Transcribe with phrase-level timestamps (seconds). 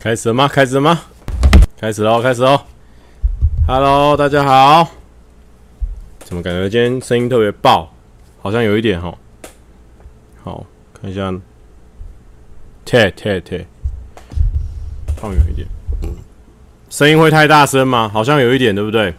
[0.00, 0.46] 开始了吗？
[0.46, 1.00] 开始了吗？
[1.76, 2.22] 开始喽！
[2.22, 2.60] 开始喽
[3.66, 4.88] ！Hello，大家好。
[6.20, 7.92] 怎么感觉今天声音特别爆？
[8.40, 9.12] 好像有一点齁。
[10.44, 11.34] 好，看一下。
[12.84, 13.66] 贴贴贴，
[15.16, 15.66] 放远一点。
[16.88, 18.08] 声音会太大声吗？
[18.08, 19.12] 好像有一点，对不对？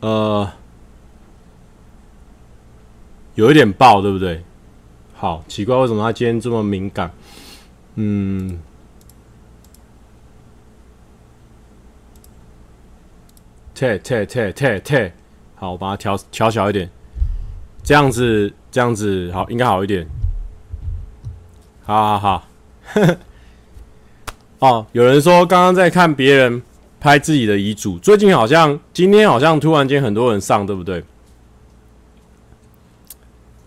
[0.00, 0.50] 呃，
[3.34, 4.42] 有一点爆，对不对？
[5.24, 7.10] 好奇怪，为什么他今天这么敏感？
[7.94, 8.58] 嗯，
[13.74, 15.10] 退退退退退，
[15.54, 16.90] 好，我把它调调小一点，
[17.82, 20.06] 这样子，这样子，好，应该好一点。
[21.84, 22.46] 好好好，
[22.92, 23.16] 呵呵。
[24.60, 26.62] 哦，有人说刚刚在看别人
[27.00, 31.02] 拍自己的遗嘱，最近好像今天好像突然间很多人上，对不对？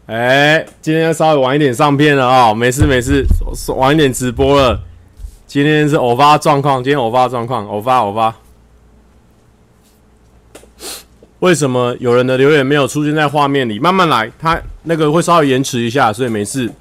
[0.08, 3.26] 哎、今天稍微晚一点上片了啊、哦，没事没事，
[3.76, 4.82] 晚一点直播了。
[5.46, 8.34] 今天是偶发状况，今天偶发状况，偶发偶发。
[11.40, 13.80] 为什么有人的留言没有出现在画面里？
[13.80, 16.72] 慢慢来，他那个会稍微延迟一下，所以没事。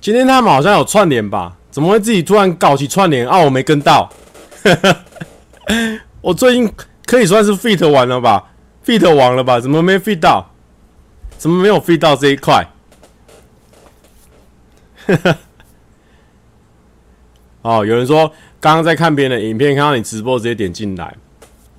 [0.00, 1.54] 今天他们好像有串联吧？
[1.70, 3.36] 怎么会自己突然搞起串联啊？
[3.36, 4.10] 我没跟到。
[6.22, 6.72] 我最近
[7.04, 8.52] 可以算是 fit 完了吧
[8.86, 9.58] ？fit 完了吧？
[9.58, 10.52] 怎么没 fit 到？
[11.36, 12.66] 怎么没有 fit 到这一块？
[15.06, 15.38] 哈 哈
[17.62, 21.14] 哦，有人说刚刚在看别人的影片，看到你直播直接点进来，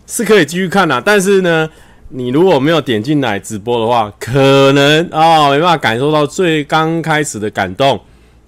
[0.06, 1.02] 是可以继续看的。
[1.02, 1.70] 但是呢，
[2.10, 7.98] 你如果没有点进来直播的话，可能啊、哦、没办法感受到最刚开始的感动。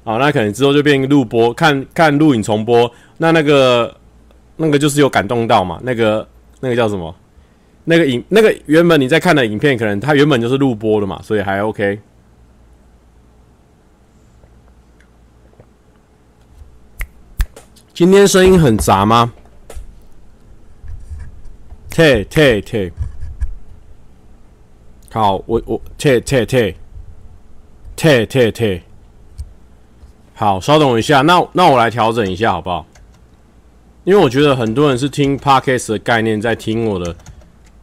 [0.03, 2.91] 啊、哦，那可能之后就变录播，看看录影重播。
[3.17, 3.95] 那那个
[4.57, 5.79] 那个就是有感动到嘛？
[5.83, 6.27] 那个
[6.59, 7.13] 那个叫什么？
[7.89, 11.99] 那个影，那个原本你在看的影片，可能它原本就是录播的嘛，所以还 OK。
[17.91, 19.33] 今天声音很杂吗？
[21.89, 22.91] 退退退。
[25.11, 26.77] 好，我我退退退
[27.95, 28.83] 退退退。
[30.35, 32.85] 好，稍等一下，那那我来调整一下好不好？
[34.03, 37.15] 因为我觉得很多人是听 Podcast 的概念在听我的。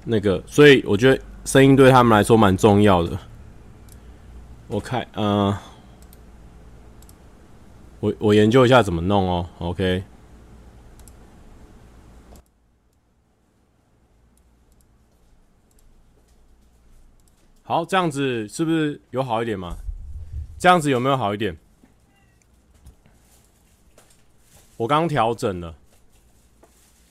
[0.08, 3.18] 那个，所以我觉得声音对他们来说蛮重要的。
[4.68, 5.52] 我看，嗯、
[7.98, 9.48] 我我研究一下怎么弄哦。
[9.58, 10.04] OK，
[17.64, 19.76] 好，这样子是不是有好一点吗？
[20.56, 21.56] 这样子有没有好一点？
[24.76, 25.74] 我刚调整了，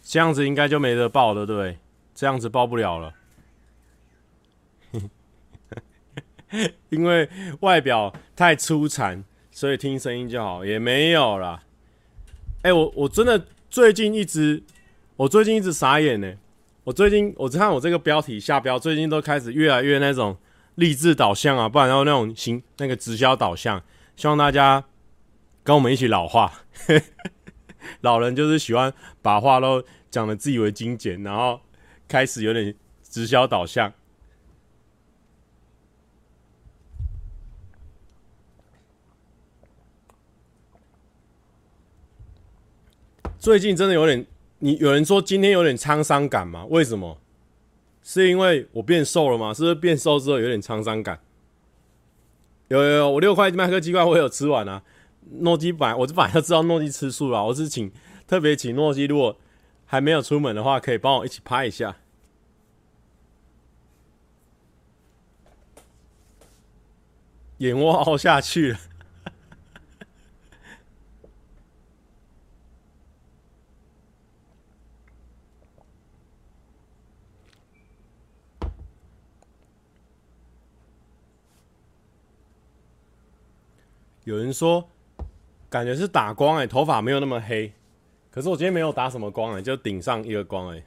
[0.01, 1.77] 这样子应该就没得爆了，对不对？
[2.15, 3.13] 这样子报不了了，
[6.87, 9.21] 因为外表太粗残，
[9.51, 11.61] 所以听声音就好，也没有啦。
[12.61, 14.63] 哎、我我真的最近一直，
[15.17, 16.35] 我最近一直傻眼呢。
[16.85, 20.37] 我最近我看我这个标题下标，最近都开始越来越那种
[20.75, 23.83] 励志导向啊，不然然后那种行那个直销导向，
[24.15, 24.85] 希望大家
[25.63, 26.61] 跟我们一起老化。
[27.99, 31.59] 老人就是喜欢把话都讲得自以为精简，然后。
[32.07, 33.91] 开始有点直销导向，
[43.39, 44.25] 最近真的有点，
[44.59, 46.65] 你有人说今天有点沧桑感吗？
[46.65, 47.19] 为什么？
[48.03, 49.51] 是因为我变瘦了吗？
[49.51, 51.19] 是不是变瘦之后有点沧桑感？
[52.67, 54.83] 有有有，我六块麦克鸡块我有吃完啊。
[55.39, 57.91] 诺基本我就本来就知道诺基吃素了，我是请
[58.27, 59.35] 特别请诺基如果。
[59.85, 61.95] 还没有出门的话，可以帮我一起拍一下。
[67.59, 68.79] 眼窝凹下去了。
[84.25, 84.89] 有人说，
[85.69, 87.71] 感觉是打光哎、欸，头发没有那么黑。
[88.35, 90.83] 可是我今天没有打什么光哎、就顶上一个光哎、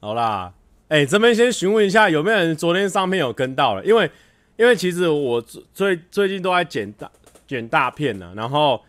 [0.00, 0.52] 好啦，
[0.88, 3.84] 哎、这边先询问一下，有没有人昨天上片有跟到了？
[3.84, 4.10] 因为，
[4.56, 7.08] 因为其实我最最近都在剪大
[7.46, 8.82] 剪大片呢，然后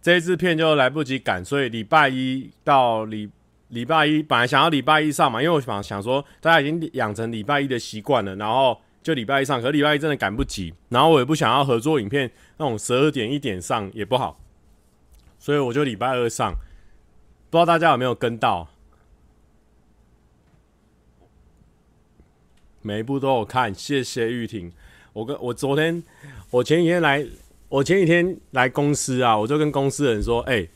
[0.00, 3.30] 这一支片就来不及赶，所以礼拜一到礼
[3.68, 12.28] 礼拜一本来想要礼拜一上嘛，因为我想想说大家已经养成礼拜一的习惯了，然后就礼拜一上，可礼拜一真的赶不及，然后我也不想要合作影片。
[12.56, 14.40] 那种十二点一点上也不好，
[15.38, 16.52] 所以我就礼拜二上，
[17.48, 18.68] 不知道大家有没有跟到？
[22.82, 24.72] 每一部都有看，谢谢玉婷。
[25.12, 26.02] 我跟我昨天，
[26.50, 27.24] 我前几天来，
[27.68, 30.66] 我前几天来公司啊，我就跟公司人说，哎、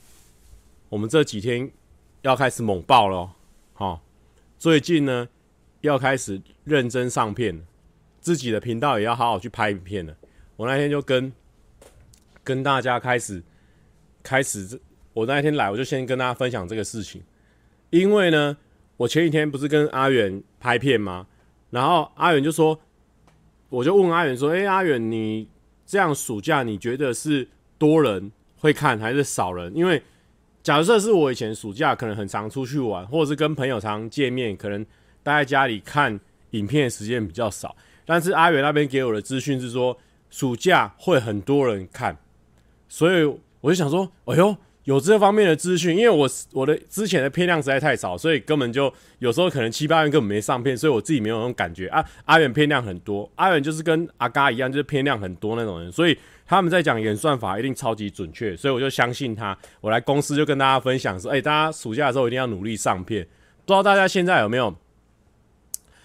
[0.88, 1.68] 我们这几天
[2.22, 3.32] 要开始猛爆了，
[3.72, 4.00] 好，
[4.56, 5.28] 最近呢
[5.80, 7.64] 要开始认真上片了，
[8.20, 10.14] 自己的频道也要好好去拍影片了。
[10.56, 11.32] 我那天就跟
[12.44, 13.42] 跟大家开始
[14.22, 14.80] 开始，
[15.12, 17.22] 我那天来，我就先跟大家分享这个事情，
[17.90, 18.56] 因为呢。
[19.00, 21.26] 我前几天不是跟阿远拍片吗？
[21.70, 22.78] 然后阿远就说，
[23.70, 25.48] 我就问阿远说：“哎、阿远，你
[25.86, 29.74] 这样暑假你觉得是多人会看还是少人？
[29.74, 30.02] 因为
[30.62, 34.84] 假设是我以前暑假可能很常出去玩，或者是跟朋友常见面，可能
[35.22, 36.20] 待在家里看
[36.50, 37.74] 影片的时间比较少。
[38.10, 39.96] 但是阿远那边给我的资讯是说，
[40.30, 42.18] 暑假会很多人看，
[42.88, 43.24] 所以
[43.60, 52.04] 我就想说，哎呦。”有这方面的资讯，因为我我的之前的片量实在太少，所以根本就有时候可能七八月根本没上片，所以我自己没有那种感觉啊。
[52.24, 59.56] 阿远片量很多，阿远就是跟阿嘎一样，就是片量很多那种人，所以他们在讲演算法一定超级准确，所以我就相信他。
[59.82, 63.22] 我来公司就跟大家分享说，哎、大家暑假的时候一定要努力上片。
[63.66, 64.74] 不知道大家现在有没有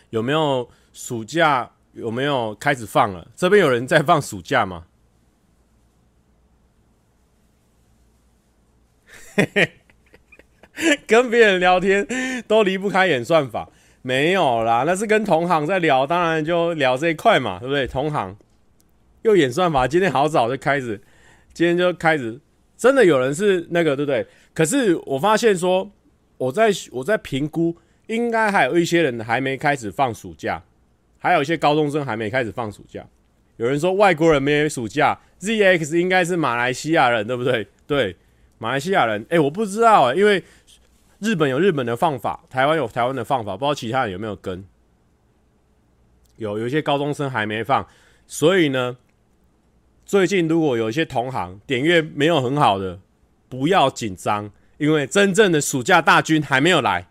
[0.09, 3.27] 有没有暑假有没有开始放了？
[3.35, 4.85] 这边有人在放暑假吗？
[11.07, 12.07] 跟别人聊天
[12.47, 13.69] 都离不开演算法，
[14.01, 17.87] 没有啦，那是跟同行在聊，当然就聊这一块嘛，对不对？
[17.87, 18.35] 同行
[19.23, 21.01] 又演算法，今天好早就开始，
[21.53, 22.39] 今天就开始，
[22.77, 24.27] 真的有人是那个，对不对？
[24.53, 25.89] 可是我发现说，
[26.37, 27.77] 我在我在评估，
[28.07, 30.63] 应该还有一些人还没开始放暑假，
[31.25, 33.03] 还有一些高中生还没开始放暑假。
[33.57, 37.67] 有人说外国人没有暑假，ZX 应该是马来西亚人，对不对？
[37.87, 38.15] 对。
[38.59, 40.43] 马来西亚人，哎、我不知道、因为
[41.17, 44.63] 日本有日本的放法，台湾有台湾的放法，不知道其他人有没有跟。
[46.37, 47.87] 有有一些高中生还没放，
[48.27, 48.95] 所以呢，
[50.05, 52.99] 最近如果有一些同行点阅没有很好的，
[53.49, 57.07] 不要紧张，因为真正的暑假大军还没有来，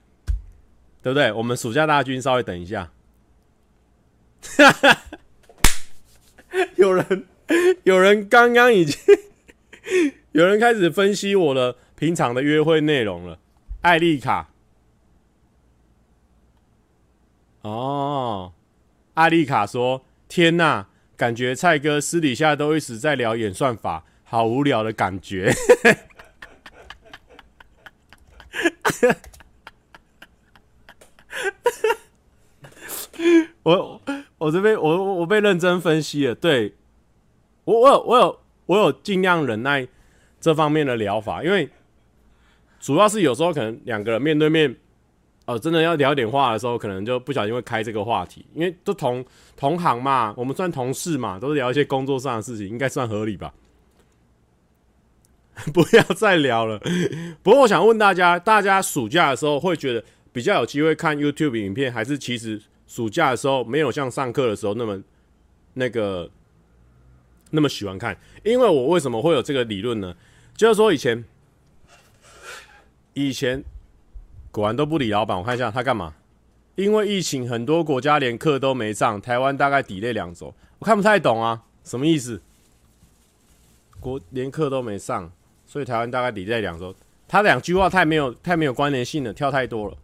[1.02, 1.32] 对不对？
[1.32, 2.93] 我们暑假大军稍微等一下。
[6.76, 7.26] 有人
[7.82, 8.96] 有人刚刚已经。
[10.32, 13.38] 有人开始分析我的平常的约会内容了，
[13.82, 14.49] 艾丽卡。
[17.61, 18.55] 哦，
[19.14, 25.55] 艾丽卡说：“天哪，感觉蔡哥私底下都一直在聊演算法，好无聊的感觉。
[33.62, 34.00] ”我
[34.39, 36.75] 我这边我我被认真分析了，对
[37.65, 39.89] 我我有我有我有尽量忍耐。
[40.41, 41.67] 这方面的疗法，因为
[42.79, 44.71] 主要是有时候可能两个人面对面，
[45.47, 49.25] 哦、呃，真的要聊点话的时候，可能就不小心会开这个话题，因为都同
[49.57, 53.55] 同行嘛，我们算同事嘛，都是聊一些工作上的事情，应该算合理吧？
[55.73, 56.79] 不要再聊了。
[57.43, 62.61] 不过我想问大家，大家暑假的时候会觉得比较有机会看 YouTube 影片，还是其实
[62.95, 65.03] 暑假的时候没有像上课的时候那么
[65.73, 66.31] 那个
[67.51, 68.17] 那么喜欢看？
[68.45, 70.15] 因为我为什么会有这个理论呢？
[70.57, 71.25] 就是说，以前
[73.15, 73.65] 以前
[74.53, 75.37] 果然都不理老板。
[75.37, 76.15] 我看一下他干嘛？
[76.77, 80.55] 因为疫情，很多国家连课都没上，台湾大概 delay 两周。
[80.79, 82.41] 我看不太懂啊，什么意思？
[83.99, 85.33] 国连课都没上，
[85.67, 86.95] 所以台湾大概 delay 两周。
[87.27, 89.97] 他两句话太没有太没有关联性了，跳太多了。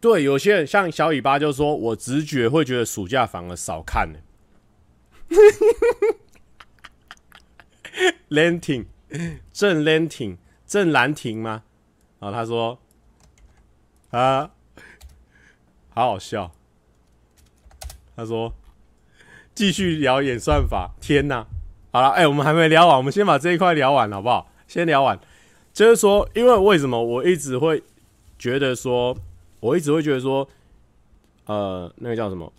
[0.00, 4.18] 对，有些人像小尾巴就说，我直觉会觉得暑假反而少看呢。
[8.28, 8.86] 兰亭，
[9.52, 11.64] 郑兰亭，郑兰亭吗？
[12.18, 12.78] 然后他说
[14.10, 14.50] ：“啊，
[15.90, 16.52] 好好笑。”
[18.16, 18.54] 他说
[19.54, 21.46] ：“继续聊演算法。”天哪！
[21.92, 24.50] 好了，哎、欸，我们还没聊完，我们先把这一块聊完好不好？
[24.66, 25.18] 先聊完，
[25.72, 27.82] 就是说，因为为什么我一直会
[28.38, 29.16] 觉得说，
[29.60, 30.48] 我一直会觉得说，
[31.46, 32.52] 呃，那个叫什么？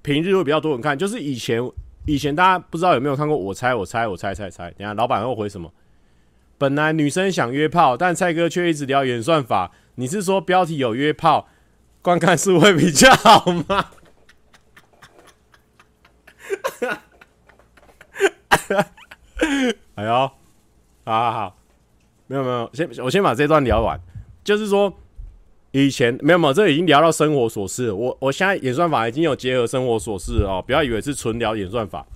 [0.00, 1.62] 平日会比较多人看，就是以前。
[2.04, 3.36] 以前大家不知道有没有看过？
[3.36, 4.68] 我猜，我猜，我猜，猜，猜。
[4.72, 5.72] 等下老板会回什么？
[6.58, 9.70] 本来女生想约炮，但蔡哥却一直聊演算法。
[9.94, 11.46] 你是说标题有约炮，
[12.02, 13.90] 观看数会比较好吗？
[19.94, 20.32] 哎呦，好
[21.04, 21.56] 好好，
[22.26, 23.96] 没有没有，先我先把这段聊完，
[24.42, 24.92] 就是说。
[25.72, 27.90] 以前没有没有，这已经聊到生活琐事。
[27.90, 32.06] 我我现在演算法已经有结合生活琐事哦，不要以为是纯聊演算法。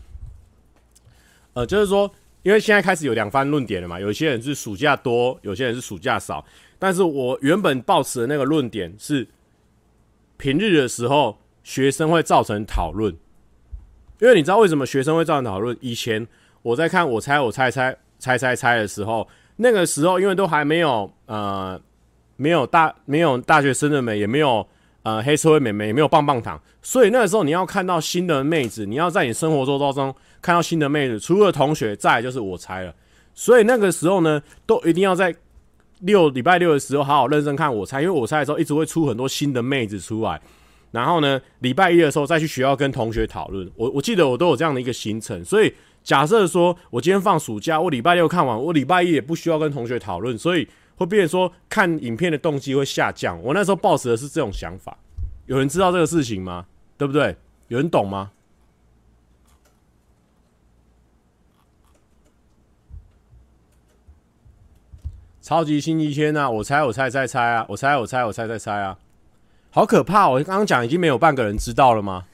[1.55, 2.11] 呃，就是说，
[2.43, 6.45] 因为现在开始有两番论点了嘛，有些人是暑假多，有些人是暑假少。
[6.79, 9.27] 但是我原本抱持的那个论点是，
[10.37, 13.17] 平日的时候学生会造成讨论，
[14.21, 15.75] 因为你知道为什么学生会造成讨论？
[15.81, 16.27] 以前
[16.61, 21.81] 我在看我猜我猜猜猜猜猜的时候，那个时候因为都还没有呃
[22.37, 24.67] 没有大没有大学生的美，也没有
[25.03, 32.95] 呃黑社会美眉，也没有棒棒糖，所以那个时候你要看到新的妹子，你要在你生活周遭中看到新的妹子，除了同学，再就是我猜了。
[33.35, 35.35] 所以那个时候呢，都一定要在
[36.01, 40.41] 六礼拜六的时候好好认真看我猜，因为我猜的时候一直会出很多新的妹子出来。
[40.93, 43.71] 然后呢，礼拜一的时候再去学校跟同学讨论。
[43.77, 45.45] 我我记得我都有这样的一个行程。
[45.45, 45.71] 所以
[46.03, 50.67] 假设说我今天放暑假，我礼拜六看完，我礼拜一也不需要跟同学讨论，所以
[50.97, 53.41] 会变成说看影片的动机会下降。
[53.43, 54.97] 我那时候抱持的是这种想法。
[55.47, 56.67] 有人知道这个事情吗？
[56.99, 57.37] 对不对？
[57.69, 58.33] 有人懂吗？
[65.41, 66.51] 超级星期天啊！
[66.51, 67.65] 我猜，我猜，猜猜啊！
[67.69, 68.99] 我猜，我猜，我猜猜猜啊！
[69.71, 70.29] 好可怕！
[70.29, 72.25] 我刚刚讲已经没有半个人知道了吗？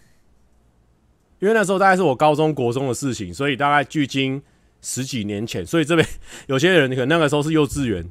[1.39, 4.43] 因为那时候大概是我高中国中的事情，所以大概距今
[4.81, 6.09] 十几年前，所以这边
[6.49, 8.11] 有些人可能那个时候是幼稚园，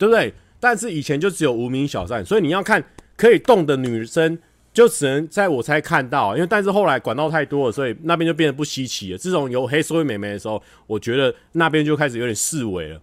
[0.00, 0.32] 对不对？
[0.58, 2.82] 但是以前就只有无名小站，所以你要看
[3.16, 4.38] 可以动的女生。
[4.72, 9.18] 就只能在我才看到，因为但是后来管道太多了，所以那边就变得不稀奇了。
[9.18, 13.02] 自从有黑社会美眉的时候，我觉得那边就开始有点式微了，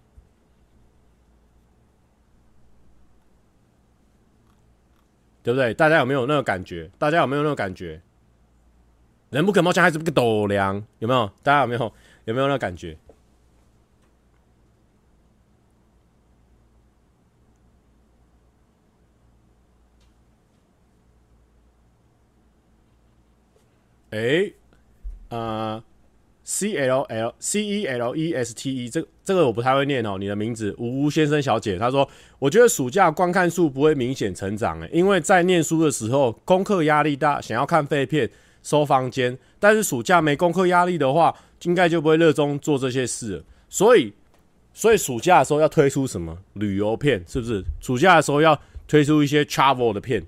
[5.42, 5.74] 对不对？
[5.74, 6.90] 大家有没有那个感觉？
[6.96, 8.00] 大家有没有那个感觉？
[9.28, 11.30] 人不可貌相，还是不可斗量，有没有？
[11.42, 11.92] 大家有没有？
[12.24, 12.96] 有没有那个感觉？
[24.10, 24.54] 哎、欸，
[25.28, 25.82] 呃
[26.44, 30.16] ，C L L C E L E S T E，这这个我不太会念哦。
[30.18, 38.30] 你的名字吴先生小姐，她说，我觉得暑假观看数不会明显成长，诶，因为在念书的时候功课压力大，想要看废片
[38.62, 41.34] 收房间，但是暑假没功课压力的话，
[41.64, 43.44] 应该就不会热衷做这些事了。
[43.68, 44.14] 所以，
[44.72, 47.62] 所以暑假的时候要推出什么旅游片，是不是？
[47.78, 50.24] 暑假的时候要推出一些 travel 的片，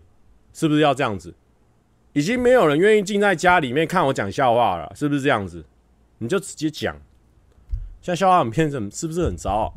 [0.52, 1.32] 是不是要这样子？
[2.12, 5.64] 已经没有人愿意静在家里面看我讲笑话了，是不是这样子？
[6.18, 6.96] 你就直接讲，
[8.02, 9.72] 像笑话很骗人，是不是很糟？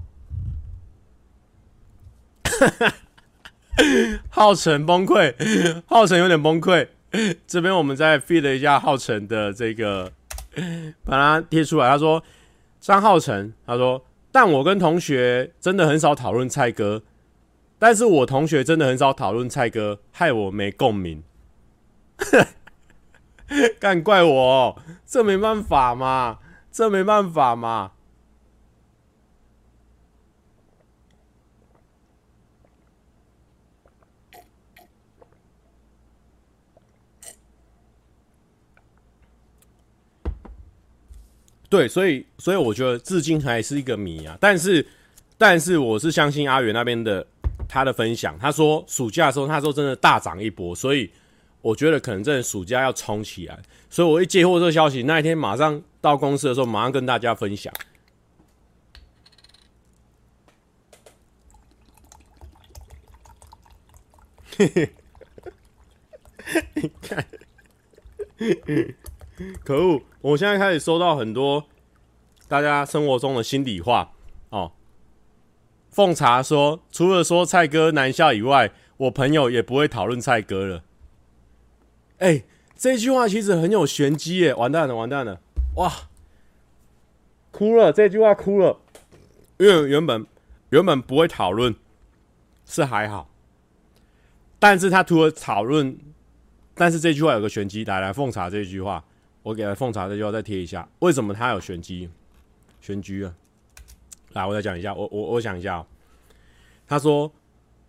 [4.29, 6.87] 浩辰崩溃，浩辰有点崩溃。
[7.47, 10.11] 这边我们再 feed 一下浩辰的这个，
[11.03, 11.89] 把它贴出来。
[11.89, 12.23] 他说
[12.79, 17.03] ：“张浩辰，他说，但我跟同学真的很少讨论蔡哥，
[17.79, 21.23] 但是我同学真的很少讨论蔡哥，害我没共鸣。”
[23.79, 26.39] 干怪我喔，这没办法嘛，
[26.71, 27.91] 这没办法嘛。
[41.69, 44.37] 对，所以，所以我觉得至今还是一个谜啊。
[44.39, 44.85] 但是，
[45.37, 47.25] 但是我是相信阿元那边的
[47.67, 51.11] 他的分享，他说暑假的时候，他说真的大涨一波，所以。
[51.63, 53.57] 我觉得可能真的暑假要冲起来，
[53.89, 57.73] 所以我一接获这个消息，那一天马上到公司的时候，马上跟大家分享。
[64.57, 64.93] 嘿嘿，
[66.75, 67.25] 你看，
[69.63, 70.01] 可恶！
[70.19, 71.65] 我现在开始收到很多
[72.49, 74.11] 大家生活中的心里话
[74.49, 74.73] 哦。
[75.89, 80.83] 奉茶说，除了说蔡哥难笑以外，我朋友也不会讨论蔡哥了。
[82.19, 82.43] 哎、
[82.77, 84.53] 这句话其实很有玄机耶！
[84.53, 85.41] 完蛋了，完蛋了！
[85.75, 85.91] 哇，
[87.51, 87.91] 哭了！
[87.91, 88.79] 这句话哭了，
[89.57, 90.25] 因为原本
[90.69, 91.75] 原本不会讨论，
[92.65, 93.29] 是还好，
[94.59, 95.97] 但是他除了讨论，
[96.75, 99.03] 但是这句话有个玄机，来来奉茶这句话，
[99.41, 102.09] 我给他奉茶这句话再贴一下，为什么他有玄机？
[102.79, 103.33] 玄机啊！
[104.33, 105.87] 来，我再讲一下，我我我想一下、喔，
[106.87, 107.31] 他说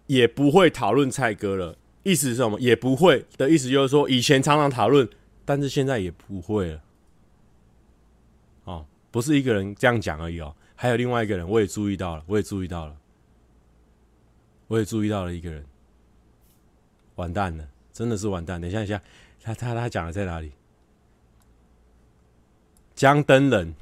[0.06, 1.76] 也不会讨论蔡哥了。
[2.04, 2.60] 意思是什么？
[2.60, 5.08] 也不会的意思就是说，以前常常讨论，
[5.44, 6.80] 但是现在也不会了。
[8.64, 12.94] 哦，不是一个人这样讲而已哦，还有另外一个人，我也注意到了，我也注意到了，
[14.68, 15.64] 我也注意到了一个人，
[17.14, 18.60] 完蛋了，真的是完蛋。
[18.60, 19.00] 等一下，一下，
[19.42, 20.52] 他他他讲的在哪里？
[22.94, 23.74] 江灯人，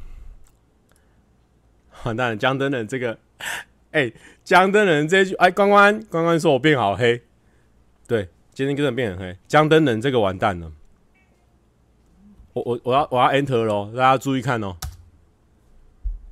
[2.05, 3.19] 完蛋了，江灯人这个，
[3.91, 4.15] 哎、欸，
[4.45, 7.21] 江灯人这句，哎，关关关关说我变好黑。
[8.13, 10.71] 对今天真的变很嘿江灯人这个完蛋了。
[12.53, 14.77] 我我我要我要 enter 喽大家注意看哦。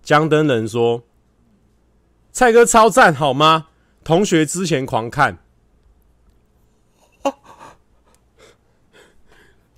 [0.03, 1.03] 江灯人说
[2.33, 3.69] 蔡哥超赞好吗？
[4.05, 5.39] 同学之前狂看。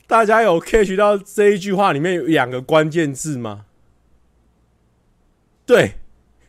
[0.09, 3.66] 大家有 catch 到这一句话里面有两个关键字吗？
[5.64, 5.92] 对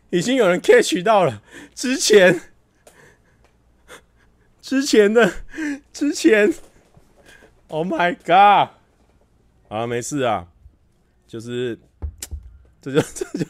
[0.09, 1.43] 已经有人 catch 到了。
[1.75, 2.41] 之前
[4.63, 5.29] 之前的，
[5.91, 6.53] 之前
[7.67, 8.77] ，Oh my god！
[9.67, 10.47] 啊，没事啊，
[11.27, 11.77] 就是，
[12.81, 13.45] 这就 这就，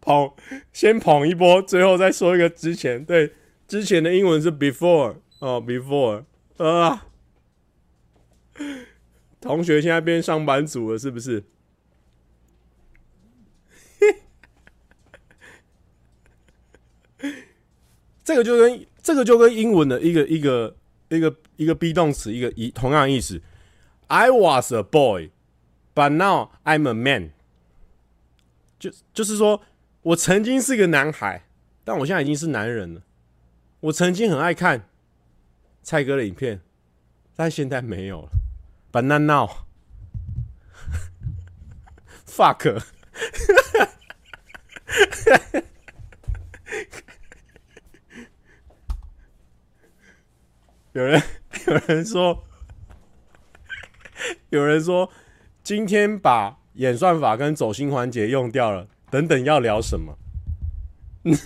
[0.00, 0.32] 捧，
[0.72, 3.04] 先捧一波，最后再说一个之前。
[3.04, 3.34] 对，
[3.66, 5.16] 之前的英文是 before。
[5.40, 6.24] 哦，before，
[6.58, 7.08] 啊，
[9.40, 11.42] 同学现在变上班族了，是不是？
[18.28, 20.76] 这个就跟这个就跟英文的一个一个
[21.08, 23.40] 一个一个 be 动词一个一同样意思。
[24.08, 25.30] I was a boy,
[25.94, 27.30] but now I'm a man。
[28.78, 29.62] 就就是说
[30.02, 31.46] 我曾经是个男孩，
[31.84, 33.00] 但我现在已经是男人了。
[33.80, 34.90] 我曾经很爱看。
[35.82, 36.60] 蔡哥的影片，
[37.34, 38.28] 但现在没有了。
[38.92, 39.48] But not now.
[42.28, 42.82] Fuck.
[50.92, 51.22] 有人
[51.66, 52.44] 有人说，
[54.50, 55.10] 有人说，
[55.62, 58.88] 今天把演算法跟走心环节用掉了。
[59.10, 60.18] 等等，要聊什么？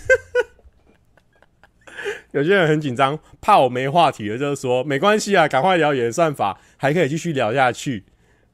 [2.31, 8.03] 有些人很紧张，怕我没话题了，就是说没关系啊，赶快聊演算法，还可以继续聊下去，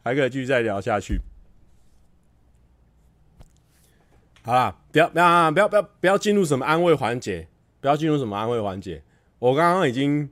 [0.03, 1.21] 还可以继续再聊下去。
[4.41, 7.47] 好啦，不要不要不要不要不要进入什么安慰环节，
[7.79, 9.01] 不要进入什么安慰环节。
[9.39, 10.29] 我刚刚已经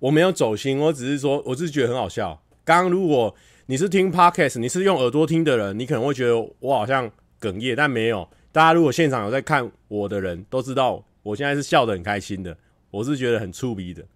[0.00, 2.42] 我没有走心，我只是说，我只是觉得很好笑。
[2.64, 3.34] 刚刚如果
[3.66, 8.28] 你是听 Podcast，你是用耳朵听的人，你可能会觉得我好像哽咽，但没有。
[8.52, 12.56] 大家如果现场有在看我的人都知道，我现在是笑得很开心的。
[12.90, 14.06] 我是觉得很触鼻的，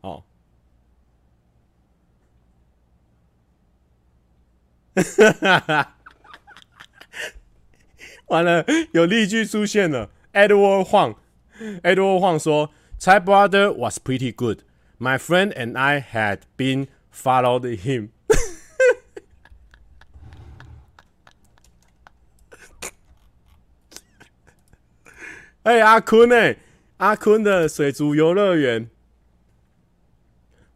[0.00, 0.24] 哦，
[8.26, 10.10] 完了，有例句出现了。
[10.32, 14.62] Edward Huang，Edward Huang 说：“Tsai brother was pretty good.
[14.98, 18.08] My friend and I had been followed him。”
[25.64, 26.56] 哎，阿坤哎。
[26.98, 28.88] 阿坤的水族游乐园，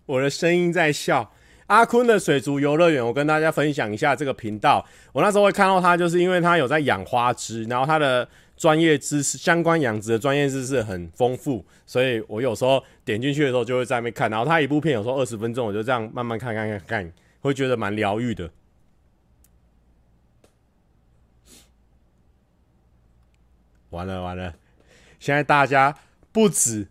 [0.04, 1.32] 我的声音在笑。
[1.68, 4.84] 阿坤的水族游乐园，我跟大家分享一下这个频道。
[5.12, 8.28] 我那时候会看到他，就是因为他有在养花枝，然后他的
[8.60, 14.30] 专业知识、相关养殖的专业知识很丰富，所以我有时候点进去的时候就会在那边看。
[14.30, 18.50] 然后他一部片有时候二十分钟，我就这样慢慢看看看看，会觉得蛮疗愈的。
[23.88, 24.54] 完了完了，
[25.18, 25.96] 现在大家。
[26.32, 26.86] 不止，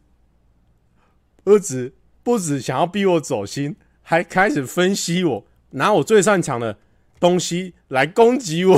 [1.46, 6.78] 不止，不止想要逼我走心，还开始分析我，拿我最擅长的
[7.22, 8.78] 东西来攻击我，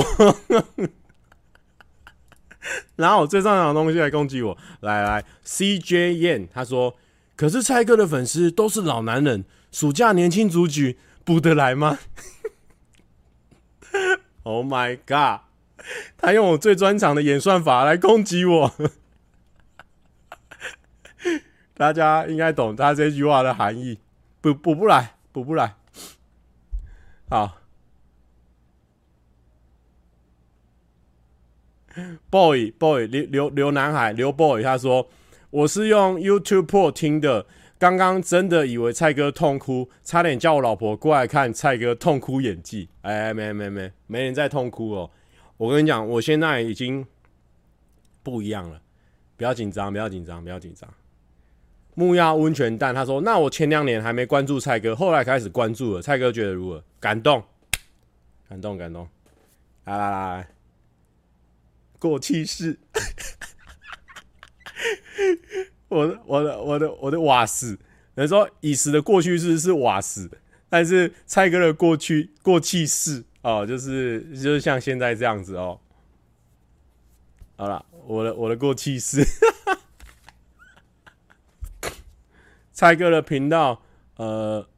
[2.96, 4.56] 拿我最擅长的东西来攻击我。
[4.80, 6.96] 来来，CJ Yan 他说
[7.36, 11.98] ：“可是蔡哥的粉丝都是老男人，暑假年轻组局补得来吗？
[14.44, 15.42] ”Oh my god！
[16.16, 18.72] 他用我最专长的演算法来攻击我。
[21.74, 23.98] 大家应该懂他这句话的含义，
[24.40, 25.74] 补补不来，补不来。
[27.28, 27.61] 好
[32.30, 35.08] boy boy 刘刘刘男孩刘 boy 他说，
[35.50, 37.46] 我是用 YouTube 听的，
[37.78, 42.88] 刚刚真的以为蔡哥痛哭，差点叫我老婆过来看蔡哥痛哭演技。
[43.02, 45.10] 哎，没没没，没人在痛哭哦。
[45.56, 47.06] 我跟你讲，我现在已经
[48.22, 48.80] 不一样了，
[49.36, 50.88] 不要紧张，不要紧张，不要紧张。
[51.94, 56.00] 木鸭温泉蛋，他说：“那我前两年还没关注蔡哥，后来开始关注了。
[56.00, 56.82] 蔡哥觉得如何？
[56.98, 57.42] 感动，
[58.48, 59.06] 感动，感动。
[59.84, 60.48] 来来来，
[62.02, 62.76] 过去式。
[65.86, 67.78] 我的我的我的我的瓦斯，
[68.16, 70.28] 人说已死的过去式是瓦斯，
[70.68, 75.78] 但是蔡哥的过去过去式哦，就是就是像现在这样子哦。
[77.54, 79.24] 好了，我的我的过去式。
[82.72, 83.80] ”蔡哥的频道，
[84.16, 84.68] 呃，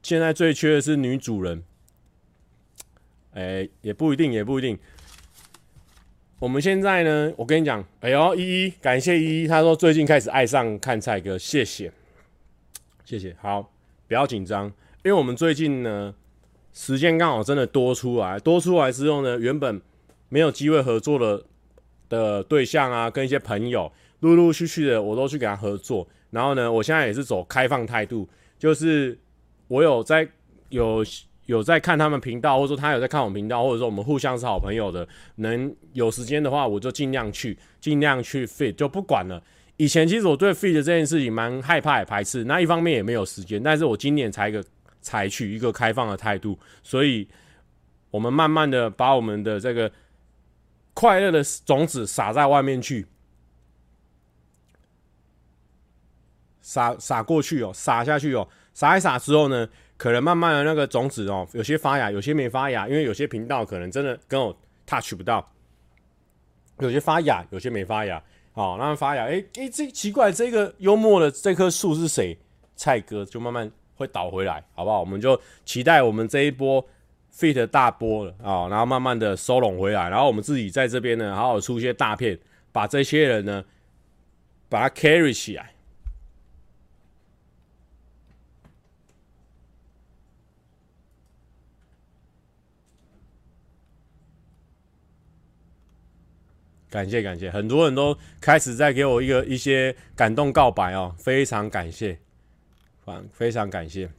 [0.00, 1.64] 现在最缺的是女主人，
[3.32, 4.78] 哎、也不一定，也不一定。
[6.40, 11.92] 我们现在呢，我跟你讲，哎呦，依依，感谢依依，她说最近开始爱上看蔡哥，谢谢，
[13.04, 13.36] 谢谢。
[13.42, 13.70] 好，
[14.08, 14.72] 不要紧张，因
[15.04, 16.14] 为我们最近呢，
[16.72, 19.82] 时间刚好真的多出来，多出来之后呢，原本
[20.30, 21.44] 没有机会合作的
[22.08, 23.92] 的对象啊，跟一些朋友。
[24.20, 28.26] 陆陆续续的，我都去给他合作，然后呢，我现在也是走开放态度，
[28.58, 29.18] 就是
[29.68, 30.26] 我有在
[30.70, 31.04] 有
[31.50, 39.42] 有在看他们频道，或者说他有在看我们频道，或者说我们互相是好朋友的，能有时间的话，我就尽量去，尽量去 fit，就不管了。
[39.76, 44.64] 以前其实我对 fit 这件事情蛮害怕也排斥，那一方面也没有时间，但是我今年才一个
[45.00, 47.26] 采取一个开放的态度，所以
[48.12, 49.90] 我们慢慢的把我们的这个
[50.94, 53.04] 快乐的种子撒在外面去。
[56.62, 59.68] 撒撒过去哦，撒下去哦，撒一撒之后呢，
[60.00, 64.50] 可能慢慢的那个种子哦，有些发芽，有些没发芽，因为有些频道可能真的跟我
[64.86, 65.46] touch 不到，
[66.78, 72.34] 有些发芽，有些没发芽，好，那发芽，哎哎，这奇怪，这个幽默的这棵树是谁？
[72.76, 75.00] 蔡哥就慢慢会倒回来，好不好？
[75.00, 76.82] 我们就期待我们这一波
[77.30, 82.38] fit 大波了啊，然后慢慢的收拢回来，然后我们自己在这边呢，好好出一些大片，
[82.72, 83.62] 把这些人呢，
[84.70, 85.74] 把它 carry 起来。
[96.90, 102.18] 感谢感谢，很多人都开始在给我一个一些感动告白哦，非常感谢，
[103.04, 104.10] 反非常感谢。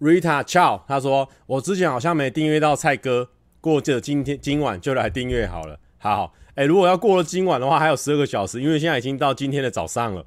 [0.00, 3.30] Rita Chow 他说：“我之前好像没订阅到蔡哥，
[3.60, 10.26] 过这今天今晚就来订阅好了。”好好，哎，如果要过了今晚的话，还有十二个小时，因为现在已经到今天的早上了。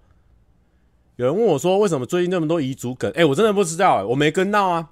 [1.15, 4.89] 有人问我说：“为什么最近那么多遗族梗？”哎，我真的不知道，哎，我没跟到啊。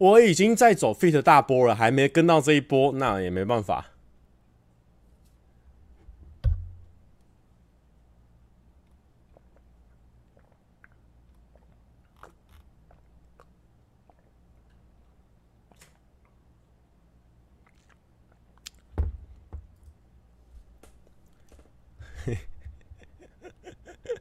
[0.00, 3.88] 我已经在走 fit 大波了，还没跟到这一波，那也没办法。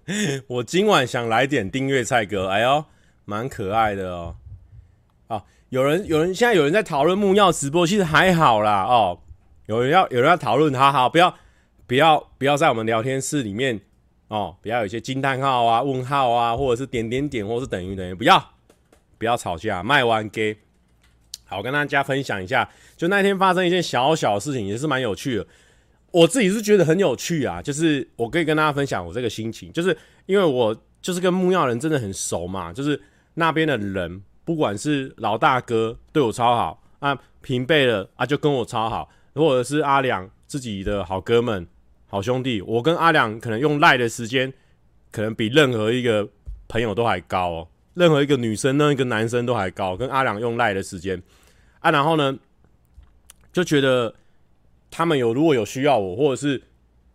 [0.47, 2.83] 我今晚想来点订阅菜哥，哎呦，
[3.23, 4.35] 蛮可爱的哦。
[5.69, 9.19] 有人，有人，现在有人在讨论木曜直播，其实还好啦哦。
[9.67, 11.35] 有人要，有人要讨论，他好，不要，
[11.85, 13.79] 不要，不要在我们聊天室里面
[14.29, 18.53] 哦，不要有一些惊叹号啊、问号啊，或者是点点点，或者是等于等于，不要，
[19.19, 20.57] 不要吵架，卖完给。
[21.45, 25.45] 好，跟大家分享一下，就那天发生一件小小的事情，也是蛮有趣的。
[26.11, 32.99] 我自己是觉得很有趣啊，就是我可以跟大家分享我这个心情，就是因为我就是跟木曜人真的很熟嘛，就是
[33.35, 34.23] 那边的人。
[34.49, 41.67] 不管是老大哥对我超好啊，平辈了啊就跟我超好，或者是阿良自己的好哥们、
[42.07, 44.51] 好兄弟，我跟阿良可能用赖的时间，
[45.11, 46.27] 可能比任何一个
[46.67, 51.21] 朋友都还高哦，任何一个女生、任何一个男生都还高，跟阿良用赖的时间
[51.81, 52.35] 啊，然后呢，
[53.53, 54.11] 就觉得
[54.89, 56.59] 他们有如果有需要我，或者是。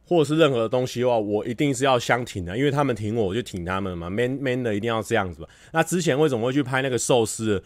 [0.07, 4.11] 或者是任何东西的话，我一定是要相挺的，因为他们挺我，我就挺他们嘛。
[4.11, 5.49] man man 的一定要这样子吧。
[5.73, 7.63] 那之前为什么会去拍那个寿司？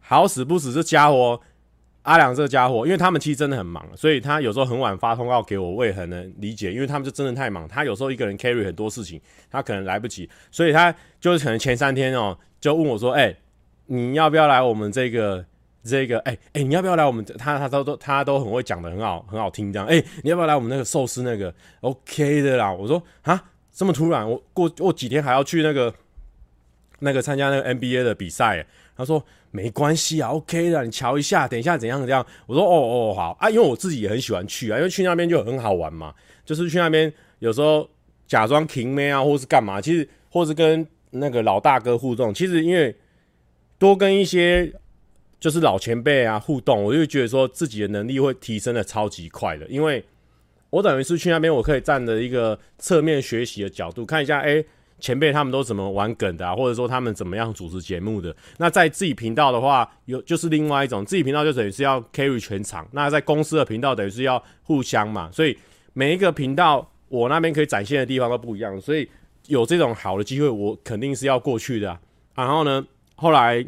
[0.00, 1.40] 好死不死，这家伙
[2.02, 7.68] 阿良这家伙，因为他们其实真的很忙，所以他有时候很晚发通告给我，我也很能理解，因为他们就真的太忙。
[7.68, 13.36] 他有时候一个人 carry 很多事情，他可能来不及，所以他就是可能前三天哦，就问我说：“哎、
[13.86, 15.44] 你要不要来我们这个？”
[15.82, 17.24] 这个哎哎、你要不要来我们？
[17.38, 19.88] 他他都都他都很会讲的很好很好听这样。
[19.88, 22.70] 哎、你要不要来我们那个寿司那个？OK 的啦。
[22.70, 25.94] 我说啊，这么突然，我过过几天还要去那个
[26.98, 28.66] 那个参加那个 NBA 的比赛。
[28.94, 32.24] 他说没关系啊，OK 的，你瞧一下，等一下怎样怎样。
[32.46, 36.14] 我说哦哦好啊，因为我自己也很喜欢去啊，因为去那边就很好玩嘛。
[36.44, 37.88] 就是去那边有时候
[38.26, 42.94] 假装 king 妹啊，或是干嘛，其实或是跟那个老大哥互动，其实因为
[43.78, 44.70] 多跟一些。
[45.40, 50.04] 就是老前辈啊，互动，我就觉得说自己的能力会提升的超级快的，因为
[50.68, 54.62] 我等于是去那边，我可以站着一个侧面学习的角度，看一下，哎，
[54.98, 58.36] 前辈他们都怎么玩梗的啊，或者说他们怎么样主持节目的。
[58.58, 62.86] 那在自己频道的话，有就是另外一种，自己频道就等于是要 carry 全场。
[62.92, 65.56] 那在公司的频道等于是要互相嘛，所以
[65.94, 69.08] 每一个频道我那边可以展现的地方都不一样，所以
[69.46, 71.98] 有这种好的机会，我肯定是要过去的。
[72.34, 73.66] 然后呢，后来。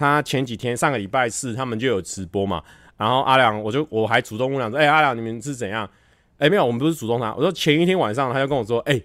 [0.00, 2.62] 他前几天上个礼拜四他们就有直播嘛，
[2.96, 5.86] 然后阿良我就我还主动问他说，哎、阿良你们是怎样？
[6.38, 8.98] 哎、没有，我们不是主动他，我说前一天晚上他就跟我说，哎、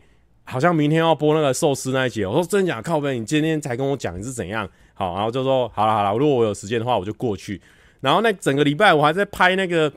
[0.45, 4.65] 好像明天要播那个寿司那一集，我说真假靠背，你今天才跟我讲你是怎样？
[4.93, 7.61] 好，然后就说好了好了，如果我有时间的话我就过去。
[7.99, 9.91] 然后那整个礼拜我还在拍那个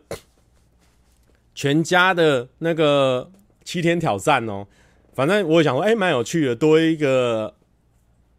[1.54, 3.30] 全家的那个
[3.62, 4.66] 七天挑战哦，
[5.14, 7.54] 反正我也想说，哎、蛮有趣的，多一个。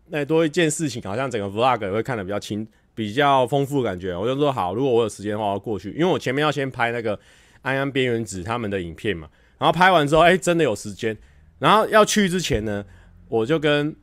[0.09, 4.15] 那多一件事情，好像整个 vlog 会看得比较清、比较丰富的感觉。
[4.15, 7.19] 我就说好，如果我有时间的话，我要过去，因为我前面要先拍那个
[7.61, 9.29] 安安边缘子他们的影片嘛。
[9.57, 11.17] 然后拍完之后，哎、真的有时间。
[11.59, 12.85] 然后要去之前呢，
[13.27, 13.95] 我就跟，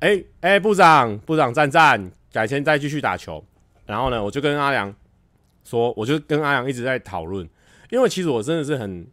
[0.00, 3.44] 哎、哎、部长部长赞赞，改天再继续打球。
[3.84, 4.94] 然后呢，我就跟阿良
[5.64, 7.46] 说，我就跟阿良一直在讨论，
[7.90, 9.06] 因为其实我真的是很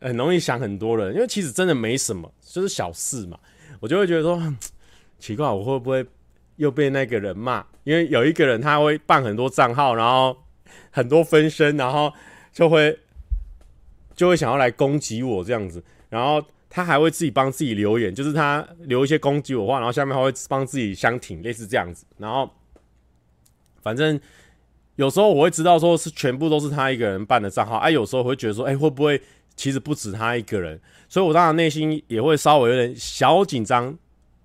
[0.00, 3.38] 很容易想很多人，因为其实真的没什么，就是小事嘛。
[3.80, 4.40] 我就会觉得说，
[5.20, 6.04] 奇怪，我会不会
[6.56, 7.64] 又被那个人骂？
[7.84, 10.36] 因为有一个人他会办很多账号，然后
[10.90, 12.12] 很多分身，然后
[12.52, 12.98] 就会
[14.16, 16.42] 就会想要来攻击我这样子，然后。
[16.72, 22.06] 他还会自己帮自己留言，就是他留一些攻击我话，然后下面还会帮自己相挺，类似这样子。
[22.16, 22.48] 然后，
[23.82, 24.20] 反正
[24.94, 29.20] 有时候我会知道说是全部都是他一个人办的账号，哎、啊，有时候会觉得说，哎、会不会
[29.56, 30.80] 其实不止他一个人？
[31.08, 33.98] 所以我当然内心也会稍微有点小紧张、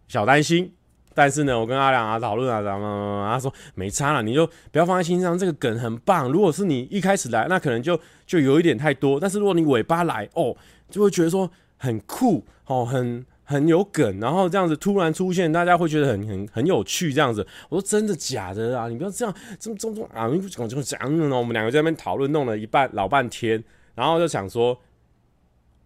[0.08, 0.72] 小担心。
[1.13, 6.32] 但是呢，我跟阿良啊讨论啊，然后他说没差了，你就不要放在心上，这个梗很棒。
[6.32, 9.20] 如果是你一开始来，那可能就就有一点太多。
[9.20, 10.56] 但是如果你尾巴来，哦，
[10.89, 11.50] 就会觉得说。
[11.78, 17.13] 很酷哦，很很有梗，然后这样子突然出现，大家会觉得很很很有趣。
[17.13, 18.88] 这样子，我说真的假的啊？
[18.88, 20.28] 你不要这样这么这么啊！
[20.28, 21.38] 你讲就讲呢。
[21.38, 23.62] 我们两个在那边讨论，弄了一半老半天，
[23.94, 24.76] 然后就想说，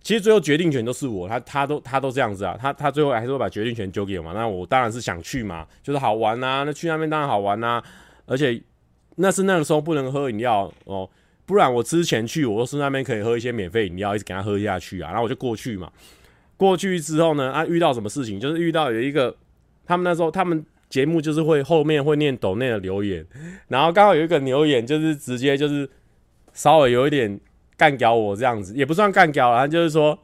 [0.01, 4.31] 其实最后决定权都是我，他他都他都这样子啊，他他最后还是会把决定权丢给我嘛。
[4.33, 7.83] 那我当然是想去嘛，就是好玩啊，那去那边当然好玩啊，
[8.25, 8.62] 而且
[9.15, 11.09] 那是那个时候不能喝饮料哦。
[11.45, 15.09] 不然我之前去，我都是那边可以喝一些免费饮料，一直给他喝下去啊。
[15.09, 15.91] 然后我就过去嘛，
[16.55, 18.39] 过去之后呢，啊，遇到什么事情？
[18.39, 19.35] 就是遇到有一个，
[19.85, 23.25] 他们那时候他们节目就是会后面会念抖内的留言，
[23.67, 25.89] 然后刚好有一个留言就是直接就是
[26.53, 27.39] 稍微有一点
[27.79, 30.19] 干掉我这样子，也不算干掉了，就是说，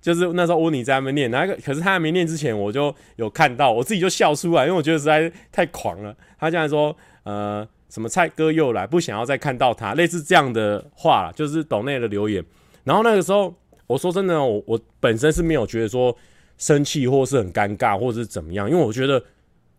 [0.00, 6.16] 就是那时候温妮在那边念，那个可是他还没念之前，我就有看到，我自己就笑出来，因为我觉得实在太狂了。
[6.38, 7.68] 他竟然说，呃。
[7.90, 12.44] 什么蔡哥又来，不想要再看到他，类似这样的话，就是抖内的留言。
[12.84, 13.52] 然后那个时候，
[13.88, 16.16] 我说真的，我我本身是没有觉得说
[16.56, 19.20] 生气，或是很尴尬，或者是怎么样，因为我觉得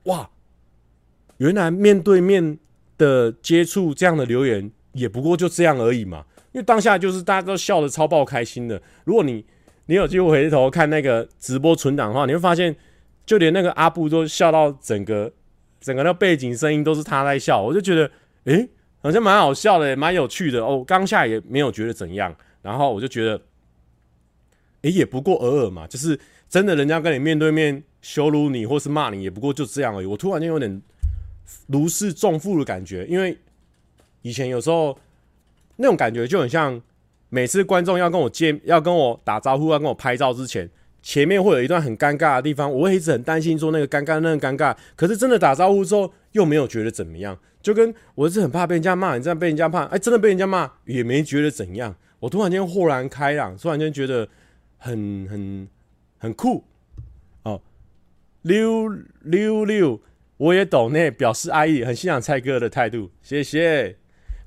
[0.04, 0.30] 哇，
[1.38, 2.60] 原来面对面
[2.98, 6.26] 的接触这样的留言，也不过就这样而已嘛。
[6.52, 8.82] 因为当下就是大家都笑得超爆开心的。
[9.04, 9.46] 如果你
[9.86, 12.76] 你有机会回头看那个直播存档的话，你会发现，
[13.26, 15.32] 就连那个阿布都笑到整个。
[15.80, 18.12] 整个那背景声音都是他在笑，我就觉得，
[18.44, 18.70] 诶、
[19.02, 20.86] 好像蛮好笑的，蛮有趣的哦。
[20.86, 23.42] 当下也没有觉得怎样，然后我就觉得，
[24.84, 30.06] 诶、也不过尔尔嘛，就是真的，人家跟你面对面羞辱你或是骂你，也不过就这样而已。
[30.06, 30.80] 我突然间有点
[31.66, 33.36] 如释重负的感觉，因为
[34.22, 34.96] 以前有时候
[35.82, 36.80] 那种感觉就很像，
[37.30, 40.70] 每次观众要跟我见、要跟我打招呼、要跟我拍照之前。
[41.04, 44.78] 前面会有一段很尴尬的地方，我会一直很担心说那个尴尬，那个尴尬。
[44.96, 51.96] 可是真的打招呼之后，又没有觉得怎么样，就跟我是很怕被人家骂，你这样被人家骂，哎，真的被人家骂也没觉得怎样。
[52.20, 54.30] 我突然间豁然开朗，突然间觉得
[54.78, 55.68] 很很
[56.20, 56.64] 很酷
[57.42, 57.60] 哦。
[58.44, 58.88] 六
[59.22, 60.00] 六六，
[60.38, 64.01] 我也懂那表示爱意，很欣赏蔡哥的态度，谢谢。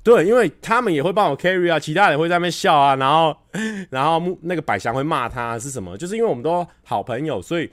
[0.05, 3.35] 对，因为他们也会帮我 carry 啊，其他人会在那边笑啊，然后，
[3.89, 5.97] 然后那个百祥会骂他是什么？
[5.97, 7.71] 就是因为我们都好朋友，所以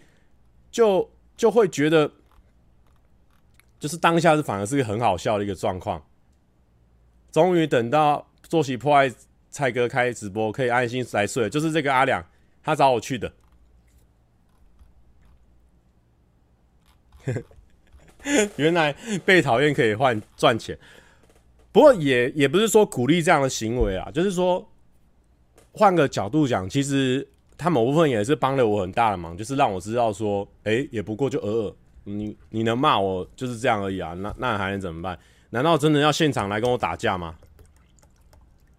[0.70, 2.10] 就就会觉得，
[3.78, 6.02] 就是当下是反而是一个很好笑的一个状况。
[7.30, 9.12] 终于等到作息破坏
[9.50, 11.50] 蔡哥开直播，可以安心来睡。
[11.50, 12.24] 就是这个阿良，
[12.62, 13.30] 他找我去的。
[18.56, 20.78] 原来被讨厌可以换赚钱。
[21.72, 24.70] 不过也也不是说鼓励这样的行为啊，就是说
[25.72, 35.18] 换个角度讲，其实他某部分也是帮了我很大的忙，就是让我知道说，哎，也不过就偶尔，你你能骂我就是这样而已啊，那那还能怎么办？
[35.50, 37.34] 难道真的要现场来跟我打架吗？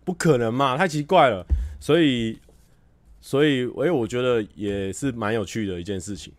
[0.06, 1.46] 不可能嘛，太奇怪了。
[1.80, 2.38] 所以
[3.22, 6.32] 所以，哎，我觉得也是蛮有趣的一件事情。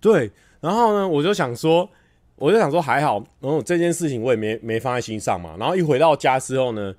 [0.00, 1.88] 对，然后呢，我就想说，
[2.36, 5.54] 我就想说还好，然后这件事情我也没没放在心上嘛。
[5.58, 6.94] 然后一回到家之后呢，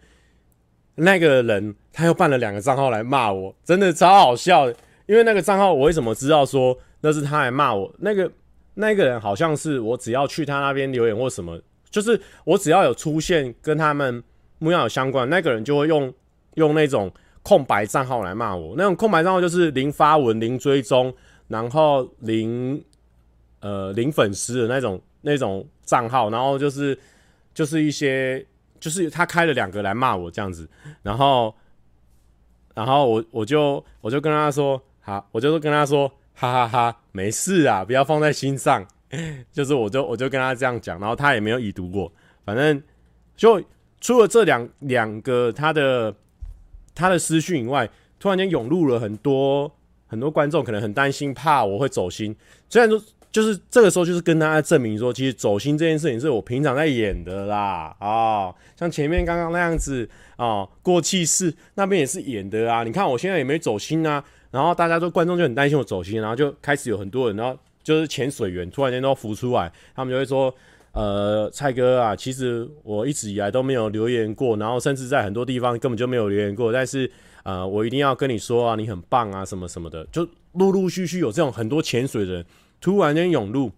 [0.95, 4.71] 那个人他又办了两个账号来骂我，真的超好笑。
[5.07, 7.91] 因为那个账号我为什么知道说那是他来骂我？
[7.97, 8.31] 那个
[8.75, 11.59] 那个人好像是我只要去他那边留言或什么，
[11.89, 14.23] 就是我只要有出现跟他们
[14.59, 16.13] 木曜有相关，那个人就会用
[16.53, 17.11] 用那种
[17.41, 18.75] 空白账号来骂我。
[18.77, 21.11] 那种空白账号就是零发文、零追踪，
[21.47, 22.79] 然后零。
[23.61, 26.97] 呃，零粉丝的那种那种账号，然后就是
[27.53, 28.45] 就是一些
[28.79, 30.67] 就是他开了两个来骂我这样子，
[31.03, 31.53] 然后，
[32.73, 38.83] 然后我我就我就跟他说，好，我就跟他说，哈哈哈，没事啊，不要放在心上。
[39.53, 42.11] 就是我就我就跟他这样讲，然后他也没有已读过，
[42.43, 42.81] 反正
[43.35, 43.61] 就
[43.99, 46.15] 除了这两两个他的
[46.95, 47.87] 他的私讯以外，
[48.19, 49.71] 突然间涌入了很多
[50.07, 52.35] 很多观众，可能很担心，怕我会走心，
[52.67, 52.99] 虽然说。
[53.31, 62.83] 就是这个时候，就是跟大家证明说，其实走心这件事情是我平常在演的啦啊、哦，像前面刚刚那样子啊、哦，过气室那边也是演的啊。
[62.83, 70.53] 你看我现在也没走心啊，然后大家都观众就很担心我走心，然后就开始有很多人，然后就是潜水员突然间都浮出来，他们就会说，
[70.91, 77.09] 呃，蔡哥啊，其实我一直以来都没有留言过，然后甚至在很多地方根本就没有留言过，但是
[77.43, 82.45] 呃，我一定要跟你说啊，你很棒啊，什么什么的，就陆陆续续有这种很多潜水人。
[82.81, 83.71] 突然间涌入，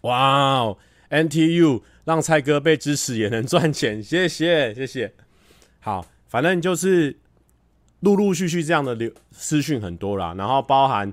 [0.00, 0.76] 哇哦
[1.08, 5.14] ！NTU 让蔡哥被支持也能赚钱，谢谢谢谢。
[5.78, 7.16] 好，反正就是
[8.00, 11.12] 陆陆续续这样的流私讯很多啦，然后包含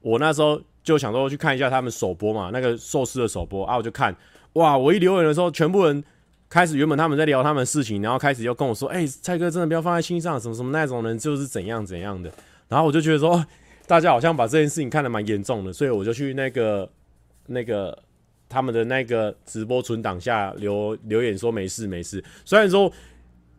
[0.00, 4.16] 我那时候就想说去看一下他们首播嘛，那个寿司的首播啊，我就看，
[4.54, 4.78] 哇！
[4.78, 6.02] 我一留言的时候，全部人
[6.48, 12.32] 开始原本他们在聊他们的事情，然后开始又跟我说，哎、蔡哥真的不要放在心上，什么什么那种人就是怎样怎样的，
[12.68, 13.44] 然后我就觉得说。
[13.88, 16.86] 大家好像把这件事情看得蛮严重的，所以我就去那个
[17.46, 17.98] 那个
[18.46, 22.22] 他们的那个直播存档下留留言说没事没事。
[22.44, 22.92] 虽然说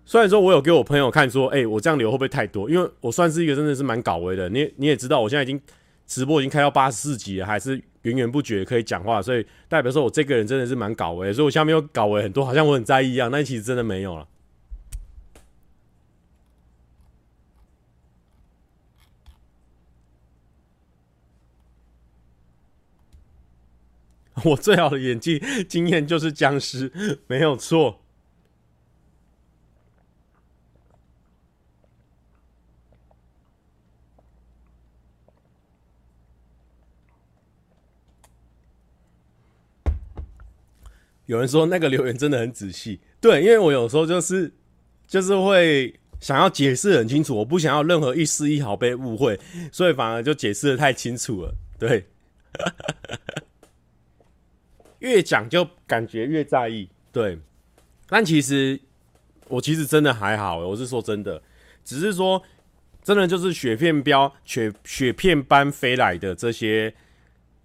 [0.05, 2.69] 虽然说我有给我朋友看说，哎、我这样留会不会太多？
[2.69, 4.47] 因为我算是一个真的是蛮搞维的。
[4.49, 5.59] 你你也知道，我现在已经
[6.05, 11.33] 直播已经开到八十四级了，还是源源不绝可以讲话，所以代表说我这个人真的是蛮搞维。
[11.33, 14.27] 所以我下面又搞维很多，好像我很在意一样，但其实真的没有了。
[24.43, 26.91] 我最好的演技经验就是僵尸，
[27.27, 28.01] 没有错。
[41.25, 44.51] 有人说那个留言真的很仔细，对，因为我有时候就是
[45.07, 49.39] 就是会想要解释很清楚，我不想要任何一丝一毫被误会，
[49.71, 52.03] 所以反而就解释的太清楚了，对。
[54.99, 57.37] 越讲就感觉越在意，对。
[58.07, 58.79] 但其实
[59.47, 61.41] 我其实真的还好，我是说真的，
[61.83, 62.41] 只是说
[63.03, 66.93] 真的就是雪片标雪雪片般飞来的这些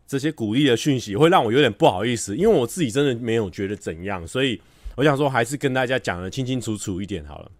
[0.07, 4.61] 这些鼓励的讯息，会让我有点不好意思，因为我自己真的没有觉得怎样，所以
[4.97, 7.51] 我想说还是跟大家讲的清清楚楚一点好了。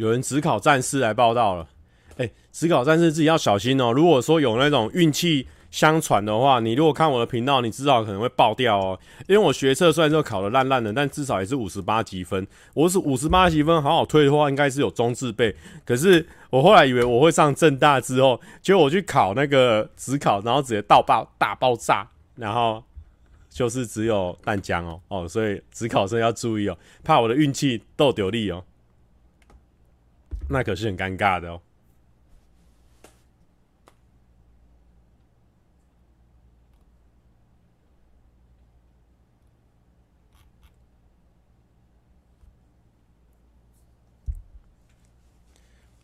[0.00, 1.68] 有人只考战士来报道了，
[2.16, 12.48] 哎、欸，指考战士自己要小心哦、如果说有那种运气相传的话，你如果看我的频道，你至少可能会爆掉哦、因为我学测虽然说考的烂烂的，但至少也是五十八级分。
[12.72, 15.54] 我是五十八级分，好好推的话，应该是有中字辈。
[15.84, 22.82] 可是我后来以为我会上正大之后，结果我去考那个指考，然后直接到爆大爆炸，然后
[23.50, 28.64] 就是只有淡江哦哦，所以指考生要注意哦、怕我的运气逗丢力哦。
[30.52, 31.62] 那可是很尴尬的哦。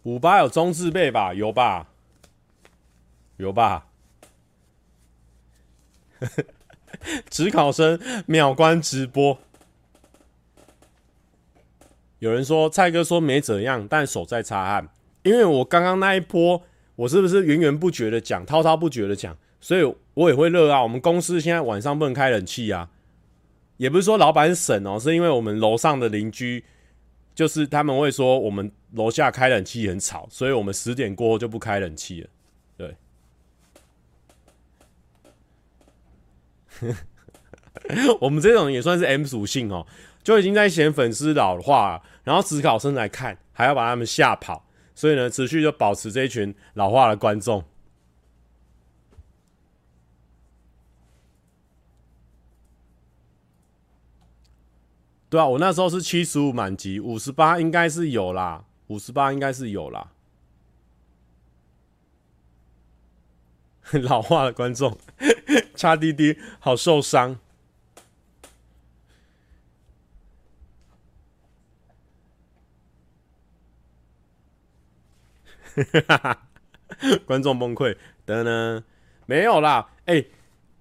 [0.04, 1.34] 五八有中字辈吧？
[1.34, 1.88] 有吧？
[3.38, 3.88] 有吧？
[7.28, 9.40] 只考生秒关直播。
[12.18, 14.88] 有人说蔡哥说没怎样，但手在擦汗。
[15.22, 16.62] 因为我刚刚那一波，
[16.94, 19.82] 我是不是源源不绝的讲，滔滔不绝的讲，所以
[20.14, 20.82] 我也会热啊。
[20.82, 22.88] 我们公司现在晚上不能开冷气啊，
[23.76, 26.64] 也不是说老板省哦，是因为我们楼上的邻居，
[27.34, 32.28] 就是他们会说我们楼下开冷气很吵，所以我们十点过后就不开冷气了。
[32.76, 32.96] 对，
[38.20, 39.86] 我们这种也算是 M 属性哦。
[40.26, 47.64] 就已经在嫌粉丝老化，然后指考生来看，还要把他们吓跑，所以呢，持续就保持这一群老化的观众。
[55.28, 60.10] 对啊，我那时候是七十五满级，五十八应该是有啦，五十八应该是有啦。
[64.02, 64.98] 老化的观众，
[65.76, 67.38] 差滴滴，好受伤。
[75.46, 75.65] 哈哈哈，
[76.08, 76.38] 哈 哈
[77.26, 78.82] 观众崩溃，等等，
[79.26, 80.24] 没有啦，哎、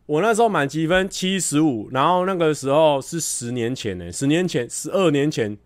[0.06, 5.58] 我那时候满积分七十五，然后那个时候是十年前呢、十年前、十二年前，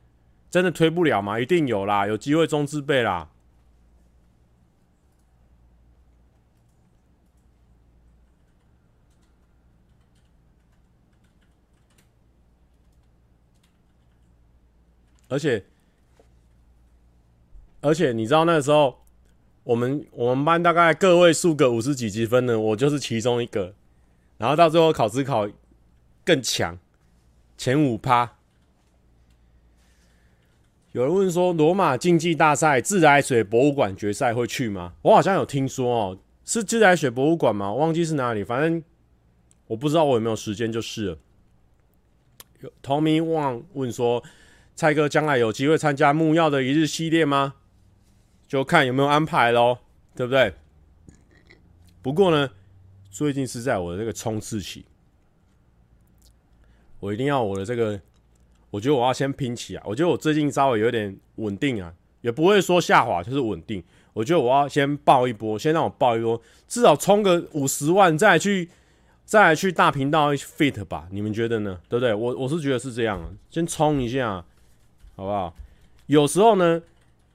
[0.49, 1.39] 真的推不了吗？
[1.39, 3.29] 一定有啦，有机会中字辈啦。
[15.31, 15.63] 而且，
[17.81, 18.99] 而且你知道那个时候，
[19.69, 23.75] 我们我们班大概个位数个五十几积分的，我就是其中一个。
[24.39, 25.47] 然后到最后考指考
[26.25, 26.79] 更强，
[27.55, 28.37] 前五趴。
[30.93, 34.93] 有人问说，罗马竞技大赛自来水博物馆决赛会去吗？
[35.03, 37.71] 我好像有听说哦，是自来水博物馆吗？
[37.71, 38.83] 忘记是哪里，反正
[39.67, 41.17] 我不知道我有没有时间就是了。
[42.61, 44.23] 有 Tommy Wang 问说。
[44.75, 47.55] 蔡哥将来有机会参加木曜的一日系列吗？
[48.49, 49.77] 就看有没有安排喽，
[50.15, 50.51] 对不对？
[52.01, 52.49] 不过呢，
[53.11, 54.83] 最近是在我的这个冲刺期，
[56.99, 58.01] 我一定要我的这个，
[58.71, 59.83] 我觉得我要先拼起来。
[59.85, 63.83] 我觉得我最近稍微有点稳定啊，也不会说下滑，就是稳定。
[64.13, 68.67] 我觉得我要先爆一波，先让我爆一波，至少冲个五十万，再去
[69.25, 71.07] 再来去大频道 fit 吧？
[71.11, 71.79] 你们觉得呢？
[71.87, 72.15] 对不对？
[72.15, 74.43] 我我是觉得是这样，先冲一下。
[75.15, 75.53] 好不好？
[76.07, 76.81] 有时候呢，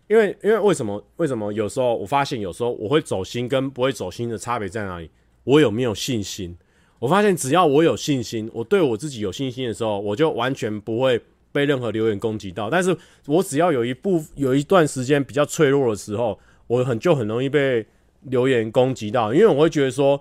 [0.07, 5.11] 因为因为为什么为什么有时候我发现有时候我会走心跟不会走心的差别在哪里？
[5.45, 6.57] 我有没有信心？
[6.99, 11.21] 我发现只要我有信心，我对我自己有信心的时候，我就完全不会
[11.53, 12.69] 被任何留言攻击到。
[12.69, 12.97] 但是
[13.27, 17.87] 我只要有一部有一段时间比较脆弱的时候，我很就很容易被
[18.23, 20.21] 留言攻击到，因为我会觉得说，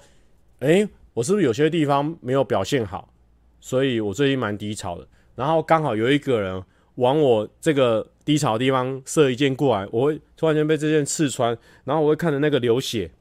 [0.60, 3.14] 诶，我是不是有些地方没有表现好？
[3.60, 5.08] 所以我最近蛮低潮的。
[5.36, 6.64] 然后刚好有一个人。
[6.96, 13.12] 往我这个低潮的地方射一箭过来，我会突然间被这箭刺穿，然后我会看着那个流血，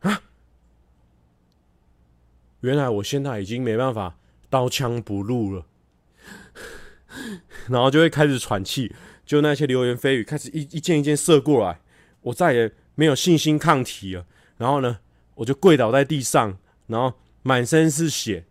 [0.00, 0.22] 啊！
[2.62, 4.16] 原来我现在已经没办法
[4.48, 5.66] 刀枪不入了，
[7.70, 8.92] 然后就会开始喘气，
[9.24, 11.80] 就那些流言蜚语开始一一箭一箭射过来，
[12.22, 14.26] 我再也没有信心抗体了。
[14.58, 14.98] 然后呢，
[15.36, 18.46] 我就跪倒在地上，然后满身是血。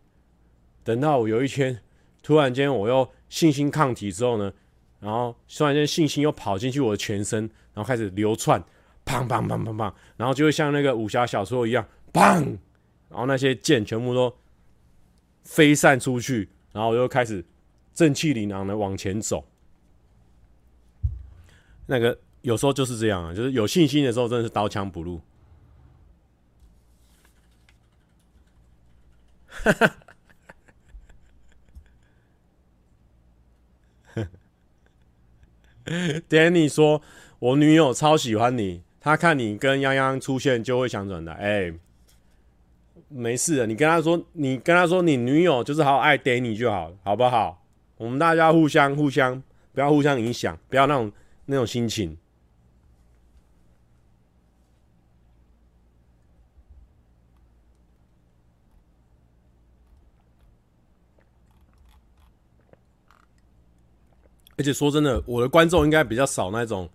[0.84, 1.82] 等到我有一天，
[2.24, 3.12] 突然间我又。
[3.30, 4.52] 信心抗体之后呢，
[5.00, 8.60] 然后突然间信心又跑进去我的全身，然后开始流窜，
[9.06, 12.58] 砰砰砰砰砰，然后就会像那个武侠小说一样，砰，
[13.08, 14.36] 然后那些箭全部都
[15.44, 17.46] 飞散出去，然后我又开始
[17.94, 19.46] 正气凛然的往前走。
[21.86, 25.22] 那个有时候就是这样啊，就是有信心的时候，真的是刀枪不入。
[29.48, 29.96] 哈哈。
[36.30, 37.02] Danny 说
[37.40, 41.74] ：“我女友超喜欢你，她看你跟泱泱出现就会想转的。”哎，
[43.08, 47.66] 没事的，你跟她说，你跟她说，你女友就是好爱 Danny 就好，好不好？
[47.98, 49.42] 我们大家互相互相，
[49.74, 51.12] 不要互相影响，不要那种
[51.48, 52.16] 那种心情。
[64.60, 66.90] 而且说真的，我的观众应该比较少那种，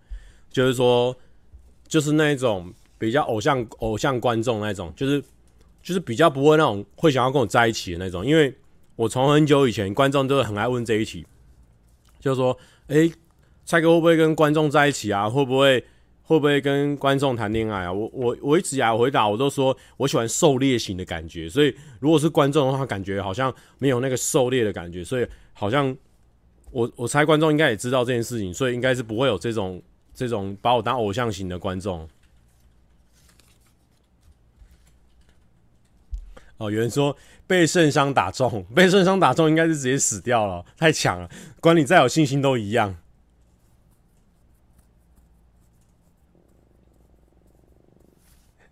[0.51, 1.17] 就是说，
[1.87, 5.19] 就是那种比较偶像偶像观众那种，就是
[5.81, 8.23] 就是比较不会那种会想要跟我在一起的那种。
[8.23, 8.53] 因为
[8.95, 11.25] 我从很久以前，观众都很爱问这一题，
[12.19, 12.55] 就是说，
[12.89, 13.11] 诶，
[13.65, 15.27] 蔡哥会不会跟观众在一起啊？
[15.27, 15.83] 会不会
[16.21, 17.91] 会不会跟观众谈恋爱啊？
[17.91, 25.97] 我我我一直以来回答我都说我喜欢狩猎型的感觉，所以如果是观众的话，感觉好像没有那个狩猎的感觉，所以好像。
[26.75, 29.81] 我我猜观众应该也知道这件事情，所以应该是不会有这种
[30.13, 32.05] 这种把我当偶像型的观众。
[36.57, 37.15] 哦，有人说
[37.47, 41.29] 被圣伤打中，被圣伤打中应该是直接死掉了，太强了，
[41.61, 42.97] 管你再有信心都一样。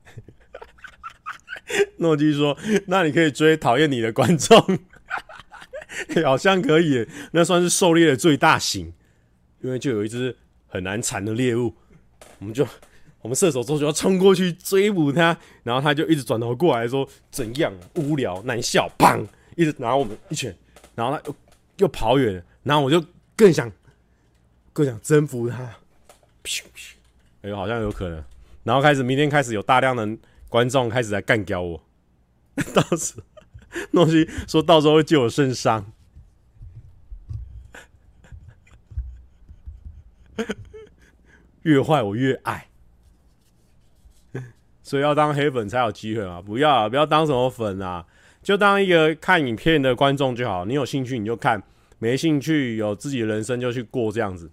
[1.99, 4.57] 诺基说：“那你可以追讨厌你的观众。”
[6.25, 8.93] 好像可以，那算是狩猎的最大型，
[9.61, 10.35] 因为就有一只
[10.67, 11.73] 很难缠的猎物，
[12.39, 12.67] 我们就
[13.21, 17.73] 我们射手座就要冲过去追捕它，然后它就一直转头过来说怎样？
[17.95, 19.25] 无聊难笑，砰，
[19.55, 20.55] 一直拿我们一拳，
[20.95, 21.35] 然后它又
[21.77, 23.03] 又跑远了，然后我就
[23.35, 23.71] 更想
[24.73, 25.75] 更想征服它，
[27.41, 28.23] 哎呦，好像有可能，
[28.63, 30.07] 然后开始明天开始有大量的
[30.49, 31.81] 观众开始来干掉我，
[32.73, 33.13] 到时。
[33.91, 35.91] 诺西说到时候会借我圣伤，
[41.63, 42.69] 越坏我越爱。
[44.81, 46.41] 所以要当黑粉才有机会嘛。
[46.41, 48.05] 不要啊，不要当什么粉啊，
[48.41, 50.65] 就当一个看影片的观众就好。
[50.65, 51.63] 你有兴趣你就看，
[51.99, 54.51] 没兴趣有自己的人生就去过这样子。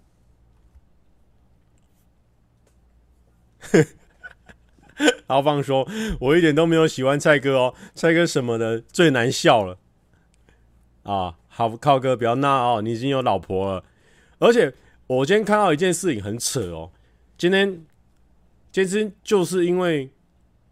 [5.27, 5.87] 豪放说
[6.19, 9.77] ：“我一点都没有喜欢蔡哥哦，蔡哥什么的最难笑了
[11.03, 11.35] 啊！
[11.47, 13.83] 好，靠哥不要闹哦，你已经有老婆了，
[14.39, 14.73] 而且
[15.07, 16.91] 我今天看到一件事情很扯哦。
[17.37, 17.83] 今天，
[18.71, 20.09] 今天就是因为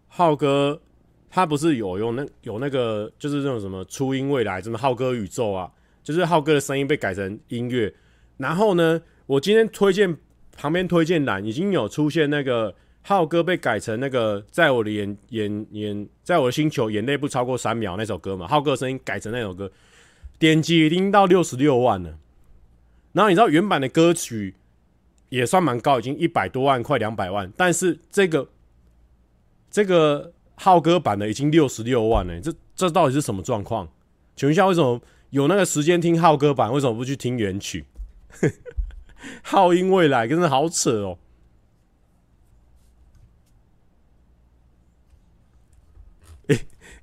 [0.08, 0.82] 浩哥
[1.30, 5.72] 他不是有用那有那个就是那种什么初音未来什么浩哥宇宙啊，
[6.04, 7.94] 就是浩哥的声音被改成音乐，
[8.38, 10.18] 然后呢，我今天推荐
[10.56, 18.48] 旁边推荐栏已经有出现那个。”浩哥被改成那个，在我的眼眼眼，在我的星球，眼泪不超过三秒那首歌嘛。
[18.48, 19.72] 浩哥的声音改成那首歌，
[20.38, 22.18] 点击已经到六十六万了。
[23.14, 24.54] 然后你知道原版的歌曲
[25.30, 27.52] 也算蛮高，已经一百多万，快两百万。
[27.58, 28.48] 但是这个
[29.72, 33.90] 这个浩哥版的已经六十六万了，这这到底是什么状况？
[34.36, 37.86] 请问一下，为什么有那个时间听浩哥版，为什么不去听原曲？
[39.42, 41.18] 浩音未来真的好扯哦。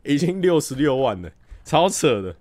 [0.07, 1.31] 已经六十六万了，
[1.65, 2.37] 超扯的。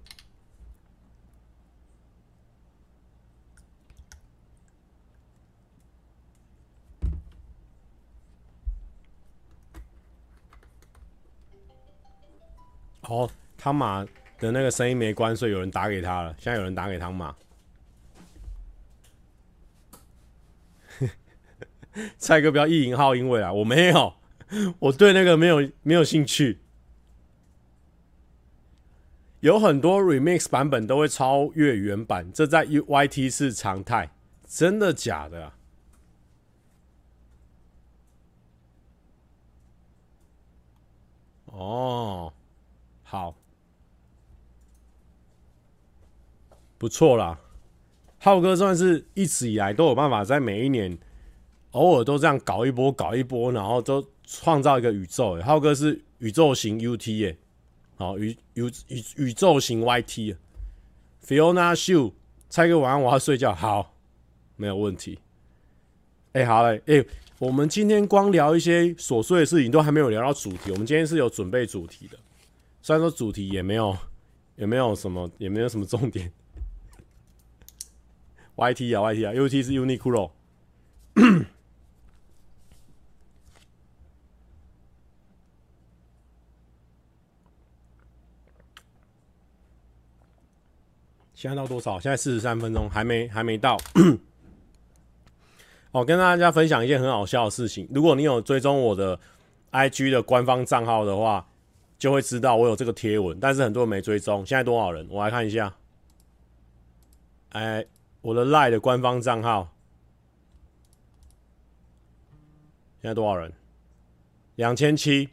[13.07, 14.03] 哦，汤马
[14.39, 16.36] 的那个声音没关，所以有人打给他了。
[16.39, 17.36] 现在有人打给汤马。
[22.18, 24.16] 蔡哥不要意淫号因为啊，我没有，
[24.80, 26.59] 我对那个没有没有兴趣。
[29.46, 34.10] 有很多 remix 版本都会超越原版，这在 UYT 是常态，
[34.48, 35.56] 真的假的啊？
[41.46, 42.34] 哦，
[43.04, 43.36] 好，
[46.80, 47.39] 不错啦，
[48.18, 50.98] 浩哥算是一直以来都有办法在每一年
[51.74, 55.39] 偶尔都这样搞一波搞一波，然后都创造一个宇宙。
[55.43, 57.38] 浩哥是宇宙型 UT 耶。
[57.98, 62.12] 好，宇宇宇宇宙型 YT，Fiona Shu，
[62.50, 63.93] 猜个晚上我要睡觉，好，
[64.58, 65.18] 没有问题。
[66.34, 67.06] 哎、好嘞，哎、
[67.39, 70.72] 我们今天光聊一些琐碎的事情，都还没有聊到主题。
[70.72, 72.20] 我们今天是有准备主题的，
[72.82, 73.98] 虽然说主题也没有，
[74.58, 76.30] 也没有什么，也没有什么重点。
[78.58, 80.32] YT 啊，YT 啊，UT 是 Uniqlo。
[91.36, 92.00] 现在到多少？
[92.00, 93.78] 现在四十三分钟，还没还没到。
[95.92, 97.88] 我 跟大家分享一件很好笑的事情。
[97.94, 99.20] 如果你有追踪我的
[99.72, 101.46] IG 的官方账号的话，
[102.00, 103.38] 就会知道我有这个贴文。
[103.40, 104.46] 但是很多人没追踪。
[104.46, 105.06] 现在多少人？
[105.10, 105.76] 我来看一下。
[107.50, 107.86] 哎，
[108.22, 109.74] 我的 Lie 的官方账号
[113.02, 113.52] 现在多少人？
[114.56, 115.30] 两千七。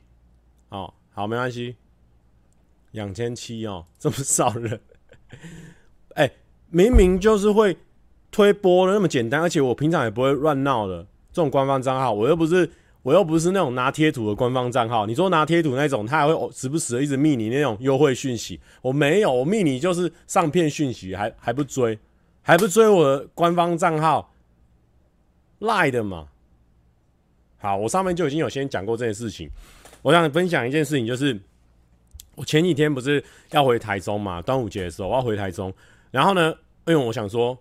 [0.68, 1.76] 哦，好，没关系。
[2.90, 4.80] 两千七哦，这么少人。
[6.72, 7.76] 明明就是会
[8.30, 12.68] 推波的那么简单，而且我平常也不会乱闹的这种官方账号，我又不是
[13.02, 15.04] 我又不是那种拿贴图的官方账号。
[15.04, 21.98] 你说拿贴图那种，他还会时不时的一直密你那种优惠讯息，我没有，我密你就是上片讯息，还还不追，
[22.40, 24.32] 还不追我的官方账号
[25.58, 26.28] 赖的嘛？
[27.58, 29.50] 好，我上面就已经有先讲过这件事情，
[30.00, 31.38] 我想分享一件事情，就是
[32.34, 35.70] 我前几天不是要回台中嘛，端午节的时候我要回台中。
[36.12, 36.54] 然后呢，
[36.86, 37.58] 因为我想说，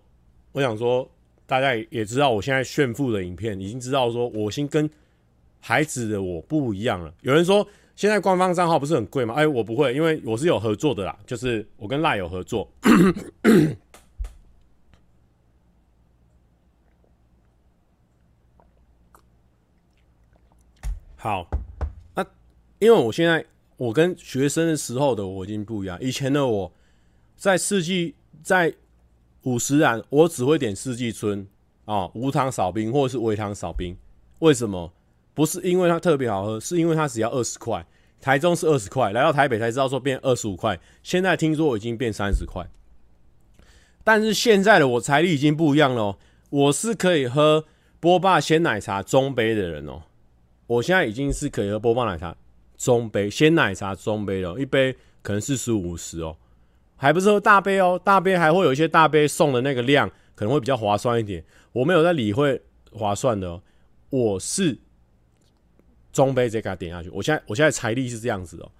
[0.52, 1.10] 我想说，
[1.46, 4.88] 大家也知道，我现在炫富的影片已经知道说，我先跟
[5.58, 7.14] 孩子的我不一样了。
[7.22, 9.32] 有人说，现在官方账号不是很贵吗？
[9.32, 12.70] 哎，我不会，因为我是有合作的啦，就是我跟赖有合作。
[21.16, 21.48] 好，
[22.14, 22.22] 那
[22.80, 23.42] 因为我现在
[23.78, 26.70] 我跟学生的时候的我已经不一样，以前的我
[27.34, 28.14] 在四季。
[28.42, 28.74] 在
[29.42, 31.46] 五十岚，我只会点四季春
[31.84, 33.96] 啊，无糖少冰或者是微糖少冰。
[34.40, 34.92] 为什么？
[35.34, 37.86] 不是因为它特别好喝，是因为它只要二十块。
[38.20, 40.78] 台中是二十块，来到台北才知道说变二十五块。
[41.02, 42.64] 现在听说已经变三十块。
[44.04, 46.18] 但是现在的我财力已经不一样了喔，
[46.50, 47.64] 我是可以喝
[47.98, 50.02] 波霸鲜奶茶中杯的人哦。
[50.66, 52.36] 我现在已经是可以喝波霸奶茶
[52.76, 56.36] 中杯鲜奶茶中杯了，一杯可能四十五十哦。
[57.02, 61.44] 还不是喝大杯哦，大杯还会有一些大杯送的那个量可能会比较划算一点。
[61.72, 63.62] 我没有在理会划算的哦，
[64.10, 64.78] 我是
[66.12, 67.10] 中杯直接给他点下去。
[67.10, 68.70] 我现在我现在财力是这样子哦，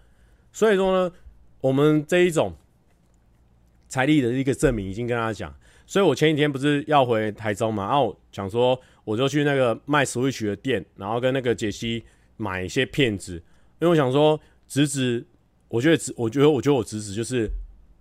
[0.53, 1.13] 所以说呢，
[1.61, 2.55] 我们这一种
[3.89, 5.53] 财力的一个证明已经跟他讲。
[5.85, 12.05] 所以我前几天不是要回台中嘛，然后讲说我就去那个卖 Switch 的店，然后跟那个杰西
[12.37, 13.35] 买一些片子，
[13.81, 15.27] 因为我想说侄子，
[15.67, 17.51] 我觉得侄，我觉得我觉得我侄子就是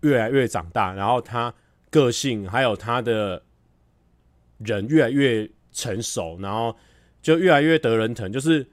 [0.01, 1.53] 越来越长大，然后他
[1.89, 3.43] 个性还有他的
[4.59, 6.75] 人越来越成熟，然后
[7.21, 8.67] 就越来越得人疼，就是。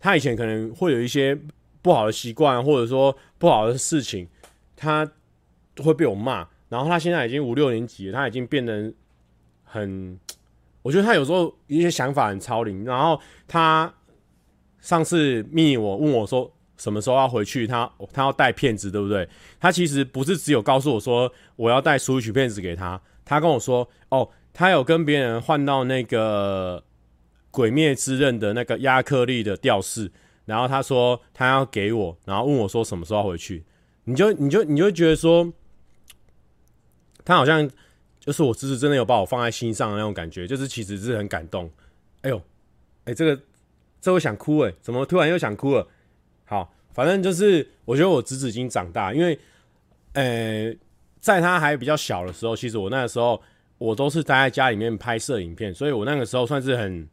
[0.00, 1.36] 他以前可能会有一些
[1.82, 4.28] 不好的习惯，或者说不好的事情，
[4.76, 5.10] 他
[5.78, 6.48] 会被我骂。
[6.68, 8.92] 然后他现在已经五六年级，他已经变得
[9.64, 10.16] 很，
[10.82, 12.84] 我觉得他有时候一些想法很超龄。
[12.84, 13.92] 然后他
[14.78, 19.28] 上次密我问我说什么时候要回去，他他要带片子，对不对？
[19.60, 26.82] 他其实不是只有告诉我说我要带 Switch 片子给他，他跟我说哦，他有跟别人换到那个。
[27.50, 30.12] 鬼灭之刃的那个亚克力的吊饰，
[30.44, 33.64] 然后他说他要给我，然后问我说什么时候回去，
[34.04, 35.50] 你就你就你就觉得说，
[37.24, 37.68] 他好像
[38.20, 41.68] 就是我侄子真的有把我放在心上的那种感觉，就是其实是很感动。
[42.20, 42.40] 哎呦，
[43.06, 43.42] 哎这个
[44.00, 45.88] 这我想哭哎，怎么突然又想哭了？
[46.48, 49.38] 好，反正就是我觉得我侄子已经长大，因为
[50.14, 50.74] 呃
[51.20, 53.40] 在他还比较小的时候，其实我那个时候
[53.78, 57.08] 我都是待在家里面拍摄影片，所以我那个时候算是很。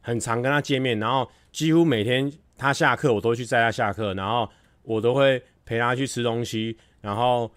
[0.00, 4.48] 很常跟他见面，然后几乎每天他下课，我都去载他下课，然后
[4.82, 7.50] 我都会陪他去吃东西，然后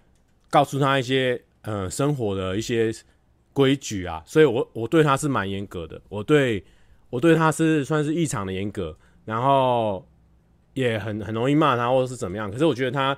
[0.50, 2.92] 告诉他一些、呃、生活的一些
[3.54, 6.62] 规矩啊，所以我我对他是蛮严格的，我对
[7.08, 10.06] 我对他是算是异常的严格，然后
[10.74, 13.16] 也很很容易骂他或者是怎么样，可是我觉得他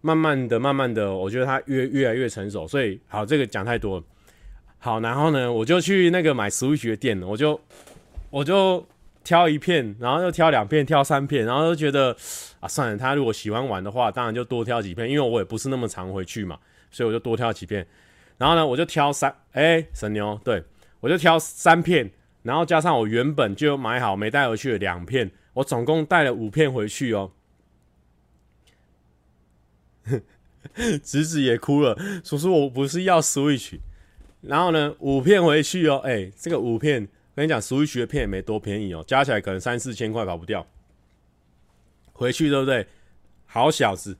[0.00, 4.04] 慢慢的、慢慢的，我觉得他越越来越成熟，所以好，这个讲太多了，
[4.78, 7.60] 好，然后呢，我就去那个买 Switch 的店，我就。
[8.28, 8.84] 我就
[9.22, 12.14] 挑一片，然后又挑两片，挑三片，然后就觉得
[12.60, 16.58] 啊，算了，他如果喜欢玩的话，当然就多挑几片，因为我也不是那么常回去嘛，
[16.90, 17.86] 所以我就多挑几片。
[18.36, 20.62] 然后呢，我就挑三，哎、神牛，对，
[21.00, 22.10] 我就挑三片，
[22.42, 27.32] 然后加上我原本就买好没带回去的两片，我总共带了五片回去哦。
[31.02, 33.78] 侄子也哭了，叔叔，我不是要 Switch，
[34.42, 37.08] 然后呢，五片回去哦，哎、欸，这个五片。
[37.34, 40.66] 跟你讲，Switch 的片也没多便宜哦，加起来可能三四千块跑不掉。
[42.14, 42.86] 回去对不对？
[43.44, 44.16] 好小子，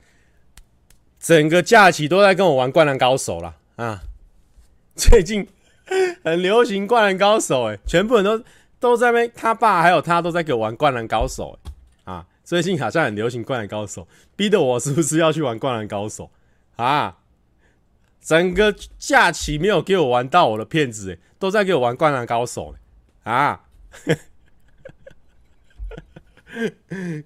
[1.19, 3.57] 整个假期都在跟我玩《灌篮高手》啦。
[3.77, 4.03] 啊！
[4.95, 5.47] 最近
[6.23, 8.43] 很流行《灌篮高手》哎，全部人都
[8.79, 11.57] 都在那，他爸还有他都在给我玩《灌篮高手》
[12.11, 12.25] 啊！
[12.43, 14.03] 最近好像很流行《灌篮高手》，
[14.35, 16.29] 逼得我是不是要去玩《灌篮高手》
[16.83, 17.17] 啊？
[18.21, 22.75] 整个假期没有给我玩到我的片子，都在给我玩《灌篮高手》
[23.29, 23.63] 啊！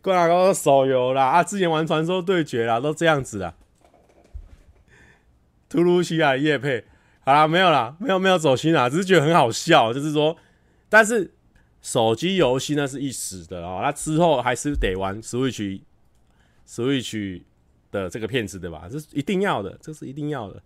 [0.02, 1.44] 灌篮高手手游啦啊！
[1.44, 3.54] 之前玩传说对决啦，都这样子啦。
[5.70, 6.84] 突如其来业配，
[7.22, 10.36] 好啦，没有啦，没有没有走心啦，只是觉得很好笑，就是说，
[10.90, 11.34] 但是
[11.82, 15.82] 手机游戏那是一时的哦，那之后还是得玩 Switch
[16.68, 17.42] Switch
[17.92, 18.88] 的这个片子对吧？
[18.90, 20.62] 这是一定要的，这是一定要的。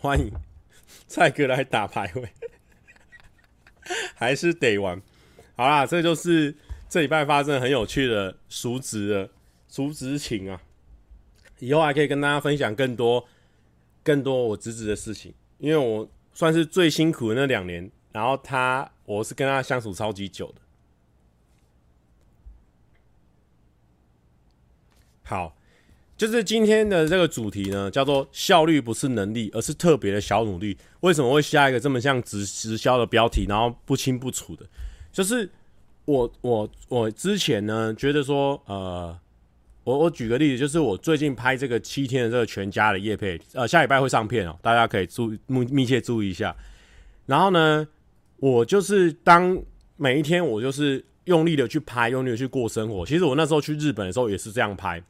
[0.00, 0.32] 欢迎
[1.08, 2.28] 蔡哥来打排位，
[4.14, 5.02] 还是得玩。
[5.56, 6.54] 好啦，这就是
[6.88, 9.30] 这礼拜发生很有趣的叔侄的
[9.68, 10.60] 叔侄情啊！
[11.58, 13.26] 以后还可以跟大家分享更多
[14.02, 20.60] 更多我侄子的事情，因为我算是最辛苦的那两年，然后他我是跟他相处超级久的。
[25.24, 25.54] 好。
[26.16, 30.76] 就是今天的这个主题呢，叫做效率不是能力，而是特别的小努力。
[30.98, 34.66] 为什么会下一个这么像直直销的标题，然后不清不楚的？
[35.12, 35.48] 就是
[36.06, 39.16] 我我我之前呢，觉得说，呃，
[39.88, 46.54] 我我举个例子，就是我最近拍这个七天的这个全家的夜配，呃，下礼拜会上片哦，大家可以注密密切注意一下。
[47.24, 47.88] 然后呢，
[48.36, 49.58] 我就是当
[49.96, 53.06] 每一天我就是用力的去拍，用力的去过生活。
[53.06, 55.02] 其实我那时候去日本的时候也是这样拍。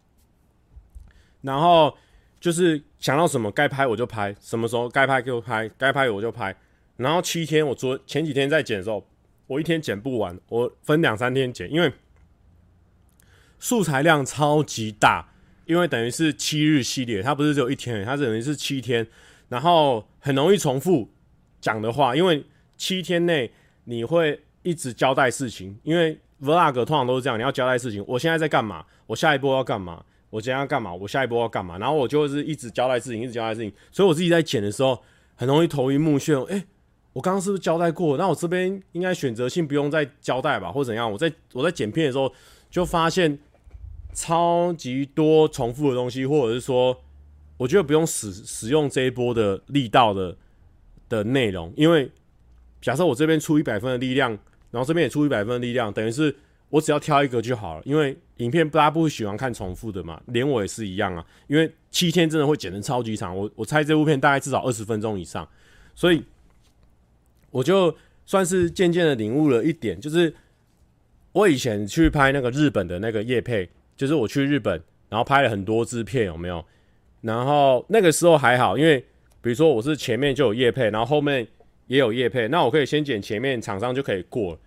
[1.41, 1.93] 然后
[2.39, 6.55] 就是想到什么该拍我就拍，什么时候该拍就拍，该拍我就拍。
[6.97, 9.05] 然后七天，我昨前几天在剪的时候，
[9.49, 11.93] 我一天剪不完，我分两三天剪，因为
[13.59, 15.29] 素材量超级大，
[15.67, 19.07] 因为等于是七日系列，它不是只有一天，它等于是七天，
[19.49, 21.09] 然后很容易重复
[21.61, 22.45] 讲的话，因为
[22.77, 23.51] 七天内
[23.85, 30.05] 你会一直交代事情，因为 vlog 通常都是这样，你要交代事情，我现在在干嘛，我下一步要干嘛。
[30.31, 35.03] 我今天要干嘛，我下一步要干嘛，然后我就是一直交代事情，一直交代事情，所以我自己在剪的时候
[35.35, 36.45] 很容易头晕目眩。
[36.45, 36.65] 哎、欸，
[37.15, 38.19] 我刚刚是不是交代过？
[38.19, 41.11] 那我这边应该选择性不用再交代吧，或怎样？
[41.11, 42.31] 我在我在剪片的时候
[42.71, 43.39] 就发现
[44.13, 47.01] 超级多重复的东西，或者是说，
[47.57, 50.37] 我觉得不用使使用这一波的力道的
[51.09, 52.11] 的内容，因为
[52.81, 54.31] 假设我这边出一百分的力量，
[54.71, 56.35] 然后这边也出一百分的力量，等于是。
[56.71, 61.27] 我只要挑一个就好了，因为影片大家不会喜欢看重复的嘛，连我也是一样啊。
[61.47, 65.49] 因为七天真的会剪得超级长，我我猜这部片大概至少二十分钟以上，
[65.95, 66.23] 所以
[67.51, 67.97] 我就
[68.27, 70.35] 算是渐渐的领悟了一点，就是
[71.33, 76.65] 我以前去拍那个日本的那个业配，就是我去日本，然后拍了很多支片，有没有？
[77.21, 78.99] 然后那个时候还好，因为
[79.43, 81.47] 比如说我是前面就有叶配，然后后面
[81.89, 84.59] 也有叶配，那我可以先剪前面，厂商就可以过，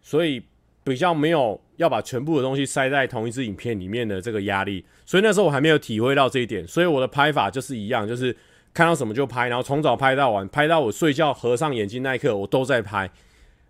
[0.00, 0.40] 所以。
[0.84, 8.36] 比较没有要把全部的东西塞在同一支影片里面的这个压力，所以那时候我还没有体会到这一点，所以我的拍法就是一样，就是
[8.74, 13.08] 看到什么就拍，然后从早拍到晚，拍到我睡觉合上眼睛那一刻，我都在拍。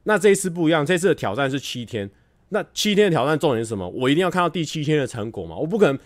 [0.05, 2.11] 那这一次不一样，这次的挑战是七天。
[2.53, 3.89] 那七天的挑战重点是什么？
[3.89, 5.57] 我一定要看到第七天的成果嘛？
[5.57, 5.99] 我不可能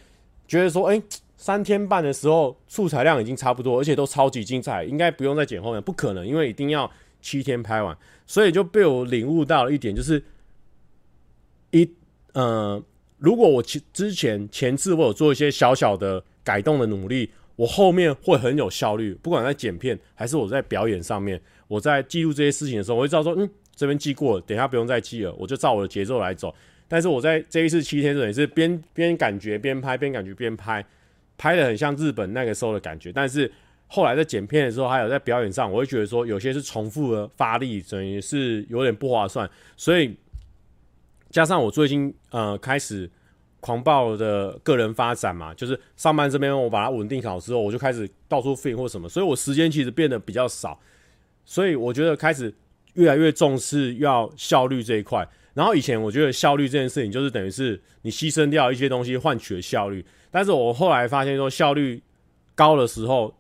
[0.46, 1.02] 觉得说，哎，
[1.36, 6.90] 三天半的时候素材量已经差不多，而且都超级精彩，应该不用再剪后面，不可能，因为一定要
[7.20, 7.96] 七天拍完。
[8.26, 10.22] 所以就被我领悟到了一点，就是。
[11.72, 11.86] 一，
[12.32, 12.80] 呃，
[13.18, 19.12] 如果我前之前前次我有做一些小小的改动的努力，我后面会很有效率。
[19.20, 26.52] 不管在剪片还是我在表演上面，我在记录这些事情的时候，我会知道说，嗯，这边记过，等一下不用再记了，我就照我的节奏来走。
[26.88, 30.84] 但是我在这一次七天这里是边边感觉边拍，边感觉边拍，
[31.38, 33.12] 拍得很像日本那个时候的感觉。
[33.12, 33.48] 但是
[33.86, 40.16] 后来在剪片的时候，还有在表演上，我会觉得说有些是重复的发力，等于是有点不划算，所以。
[41.28, 43.10] 加上我最近呃开始
[43.60, 50.78] 狂暴的个人发展嘛，就是上班这边我把它稳定好之后，我就开始到处飞或什么，所以我时间其实变得比较少，
[51.44, 52.54] 所以我觉得开始
[52.96, 55.26] 越来越重视要效率这一块。
[55.54, 62.02] 然后以前我觉得效率这件事情就是等于是你牺牲掉一些东西换取了效率，但是我后来发现说效率
[62.54, 63.34] 高的时候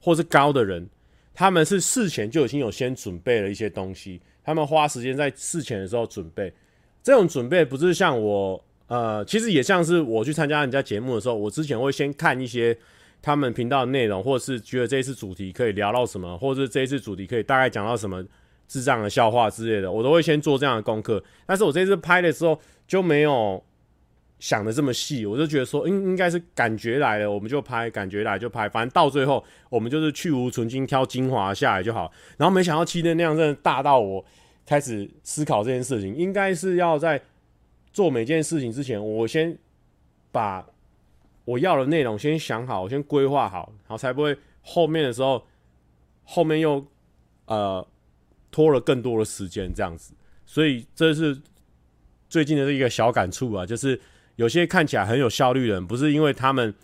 [0.00, 0.88] 或是高的人，
[1.34, 6.50] 他们是事前就已经有先准备了一些东西，他们花时间在事前的时候准备。
[7.02, 12.76] 这种准备不是像我，呃，其实也像是我去参加人家节目的时候，我之前会先看一些
[13.20, 18.24] 他们频道的内容，或者是觉得这一次主题可以聊到什么，或者是这一次主题可以大概讲到什么
[18.70, 21.22] 智障的笑话之类的，我都会先做这样的功课。
[21.44, 23.60] 但是我这次拍的时候就没有
[24.38, 32.12] 想的这么细，我就觉得说，应应该是感觉来了，我们就拍，感觉来就拍，反正到最后我们就是去芜存菁，挑精华下来就好。
[32.36, 34.24] 然后没想到七天那样真的大到我。
[34.66, 37.20] 开始思考这件事情，应该是要在
[37.92, 39.58] 做每件事情之前，我先
[40.30, 40.64] 把
[41.44, 45.44] 我要的内容先想好，我先规划好，然后才不会后面的时候
[46.22, 46.86] 后面又
[47.46, 47.84] 呃
[48.50, 50.12] 拖了更多的时间这样子。
[50.46, 51.38] 所以这是
[52.28, 54.00] 最近的一个小感触啊，就是
[54.36, 56.74] 有些看起来很有效率的人，不是因为他们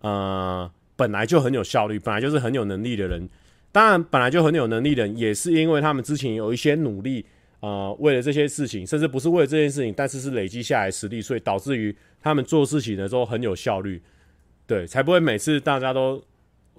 [0.00, 3.28] 呃本来就很有效率，本来就是很有能力的人。
[3.72, 7.24] 当然，本来就很有能力的人，也是因为他们之前有一些努力，
[7.60, 14.02] 呃，为了这些事情，甚至不是为了这件事情，但是是累积下来实力，所以导致于他们做事情的时候很有效率，
[14.66, 16.20] 对，才不会每次大家都，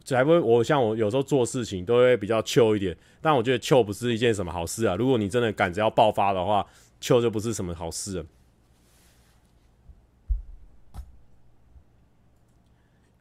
[0.04, 4.96] 才不会我像我有时候做事情都会比较糗一点，但我觉得糗不是一件什么好事啊。
[4.96, 6.66] 如果你真的赶着要爆发的话，
[7.00, 8.26] 糗就不是什么好事了。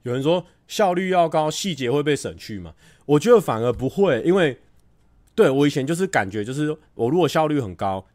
[0.03, 2.75] 有人说效率要高，细节会被省去吗？
[3.05, 4.59] 我觉得反而不会，因为
[5.35, 8.07] 对我以前就是感觉，就是我如果效率很高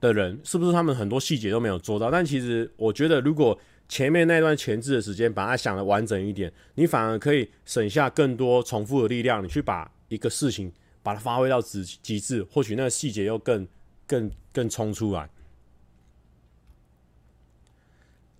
[0.00, 2.10] 的人，是不是他们很多细节都没有做到？
[2.10, 3.58] 但其实我觉得，如果
[3.88, 10.70] 前面那段前置的时间把它想的完整一点，你反而可以省下更多重复的力量，你去把一个事情
[11.06, 13.64] 把它发挥到极极致，或许那个细节又更
[14.08, 15.30] 更更冲出来。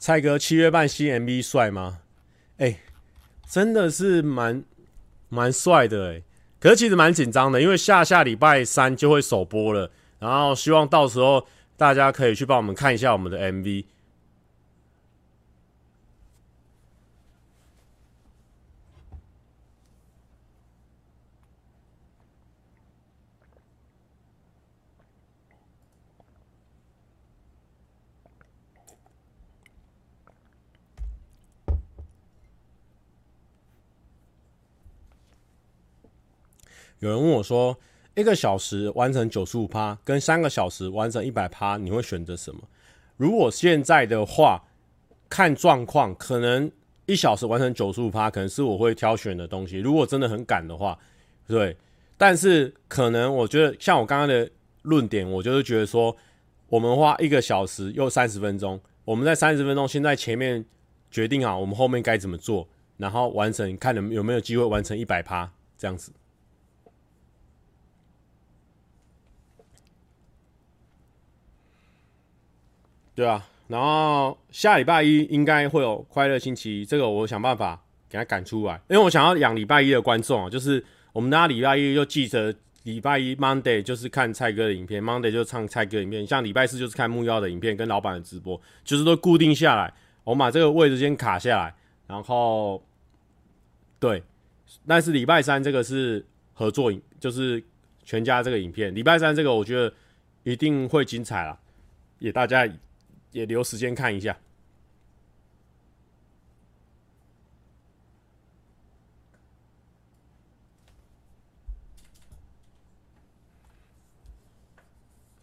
[0.00, 2.00] 蔡哥，七月半新 MV 帅吗？
[2.56, 2.80] 哎、
[3.48, 4.64] 真的是蛮
[5.28, 6.24] 蛮帅的哎、
[6.58, 11.46] 可是其实蛮紧张的，因为下下礼拜三就会首播了，然后希望到时候
[11.76, 13.84] 大家可以去帮我们看一下我们的 MV。
[37.06, 37.78] 有人问我说
[38.16, 42.60] ：“一个小时完成九十五趴，跟三个小时完成一百趴，你会选择什么？”
[43.16, 44.64] 如果现在的话，
[45.28, 46.68] 看状况，可能
[47.06, 49.78] 一小时完成九十五趴，可能是我会挑选的东西。
[49.78, 50.98] 如果真的很赶的话，
[51.46, 51.76] 对。
[52.18, 54.50] 但是可能我觉得，像我刚刚的
[54.82, 56.16] 论点，我就是觉得说，
[56.68, 60.64] 我们花一个小时又三十分钟，我们在三十分钟先在前面
[61.08, 65.48] 决定好我们后面该怎么做，然后完成，看能有没有机会完成一百趴
[65.78, 66.10] 这样子。
[73.16, 89.90] 对啊，然后下礼拜一应该会有快乐星期一，这个我想办法给他赶出来，因为我想要养礼拜一的观众啊，就是我们大家礼拜一就记着礼拜一 Monday 就是看蔡哥的影片，Monday 就唱蔡哥影片，像礼拜四就是看木曜的影片跟老板的直播，就是都固定下来，
[90.22, 91.74] 我们把这个位置先卡下来，
[92.06, 92.84] 然后
[93.98, 94.22] 对，
[94.86, 97.64] 但是礼拜三这个是合作影，就是
[98.04, 99.90] 全家这个影片，礼拜三这个我觉得
[100.42, 101.58] 一定会精彩啦，
[102.18, 102.68] 也大家。
[103.36, 104.34] 也留时间看一下。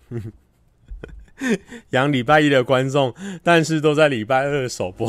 [1.92, 3.14] 养礼拜一的观众，
[3.44, 5.08] 但是都在礼拜二首播。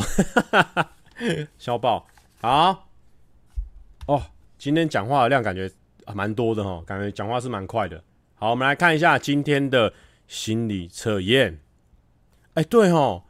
[1.57, 2.05] 小宝，
[2.39, 2.87] 好
[4.05, 4.21] 哦，
[4.59, 5.71] 今天讲话的量感觉
[6.13, 8.03] 蛮多的哦，感觉讲话是蛮快的。
[8.35, 9.91] 好，我们来看一下今天的
[10.27, 11.64] 心理测验。
[12.55, 13.23] 哎，对哦，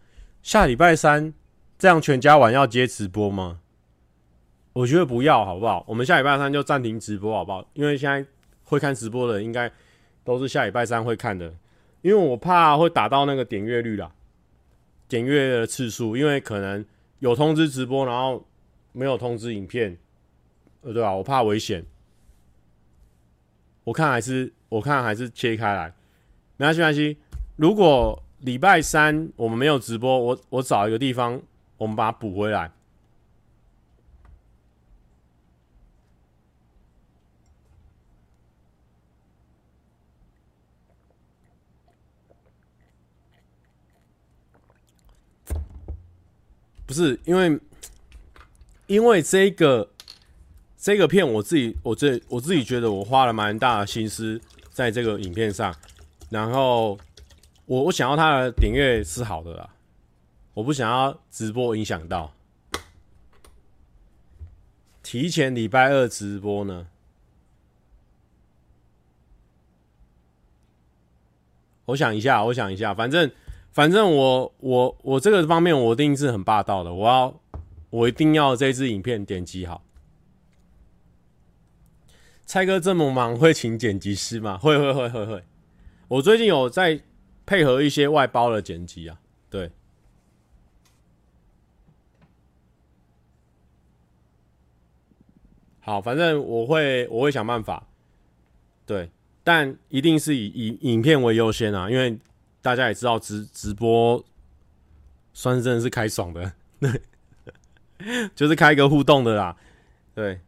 [0.44, 1.34] 下礼拜三
[1.80, 3.60] 这样全家玩要接直播吗？
[4.74, 5.84] 我觉得不要，好不好？
[5.88, 7.68] 我们下礼拜三就暂停直播，好不好？
[7.74, 8.24] 因为现在
[8.64, 9.72] 会看直播的应该
[10.24, 11.52] 都是下礼拜三会看的，
[12.04, 14.14] 因为我怕会打到那个点阅率啦，
[15.08, 16.86] 点阅的次数，因为可能
[17.18, 18.46] 有通知直播，然后
[18.92, 19.98] 没有通知影片，
[20.82, 21.16] 呃，对吧？
[21.16, 21.84] 我怕危险，
[23.86, 25.92] 我看还是我看还是切开来，
[26.58, 27.18] 没关系，没关系，
[27.56, 28.22] 如果。
[28.46, 31.42] 礼拜三我们没有直播，我我找一个地方，
[31.78, 32.72] 我们把它补回来。
[46.86, 47.60] 不是因为，
[48.86, 49.90] 因为这个
[50.78, 54.40] 这个片我自己我这我自己觉得我花了蛮大的心思
[54.70, 55.76] 在这个影片上，
[56.30, 56.96] 然后。
[57.68, 59.70] 我我想要他的点阅是好的啦，
[60.54, 62.32] 我不想要直播影响到。
[65.02, 66.88] 提前礼拜二直播呢？
[71.86, 73.32] 我想一下，我想一下，反正
[73.72, 77.40] 反正我我我这个方面我一定是很霸道的，我要
[77.90, 79.84] 我一定要这支影片点击好。
[82.46, 84.56] 蔡哥这么忙，会请剪辑师吗？
[84.60, 85.44] 会会会会会。
[86.08, 87.02] 我最近有在。
[87.46, 89.20] 配合一些外包的剪辑啊，
[89.52, 89.70] 对，
[95.80, 97.88] 好，反正我会我会想办法，
[98.88, 99.12] 对，
[99.44, 102.18] 但一定是以以影片为优先啊，因为
[102.64, 104.26] 大家也知道直直播
[105.34, 107.02] 算是真的是开爽的，对，
[108.34, 109.56] 就是开一个互动的啦，
[110.16, 110.42] 对，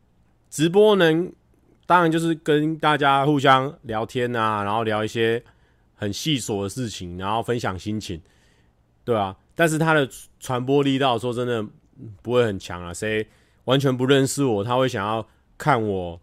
[0.49, 1.31] 直播能
[1.85, 5.43] 当然就是跟大家互相聊天啊，然后聊一些。
[5.99, 8.21] 很细琐的事情，然后分享心情，
[9.03, 10.07] 对啊，但是他的
[10.39, 11.65] 传播力道说真的
[12.21, 12.93] 不会很强啊。
[12.93, 13.27] 谁
[13.65, 15.27] 完全不认识我，他会想要
[15.57, 16.21] 看我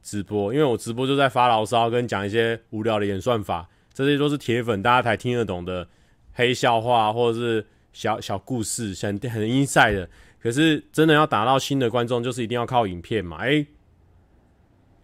[0.00, 5.88] 直播，因为我直播就在发牢骚，跟讲一些无聊的演算法，这些都是铁粉大家才听得懂的
[6.32, 10.08] 黑笑话或者是小小故事，很很 inside 的。
[10.40, 13.38] 可是真的要打到新的观众，就是一定要靠影片嘛。
[13.38, 13.66] 哎，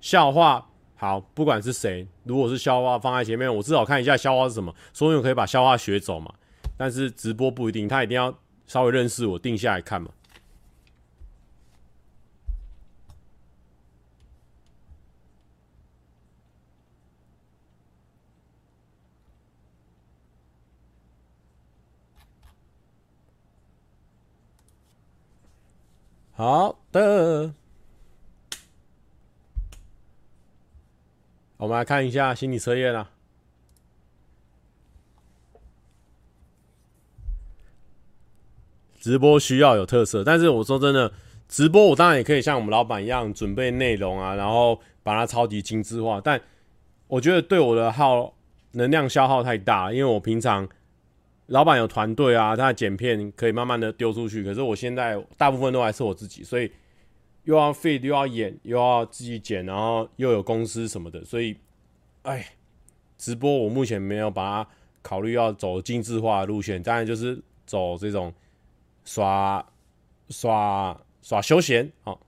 [0.00, 0.70] 笑话。
[0.96, 6.32] 好，不管是谁，如果是笑话放在前面，我至少看一下笑话是什么，所以我可以把笑话学走嘛。
[6.76, 8.36] 但是直播不一定，他一定要
[8.66, 10.10] 稍微认识我，定下来看嘛。
[26.36, 27.54] 好的。
[31.64, 33.08] 我们来看一下心理测验啦。
[39.00, 41.10] 直播需要有特色，但是我说真的，
[41.48, 46.20] 直播我当然也可以像我们老板一样准备内容啊，然后把它超级精致化。
[46.22, 46.38] 但
[47.06, 48.34] 我觉得对我的耗
[48.72, 50.68] 能量消耗太大，因为我平常
[51.46, 56.70] 老板有团队啊，他的剪片可以慢慢的丢出去，可是我现在大部分都还是我自己，所以。
[57.44, 61.56] 又要 feed 又要演，又要自己剪，然后又有公司什么的，所以，
[62.22, 62.54] 哎，
[63.16, 64.70] 直播我目前没有把它
[65.02, 68.32] 考虑要走精致化的路线，当然就是走这种
[69.04, 69.64] 耍
[70.28, 72.20] 耍耍休闲，好。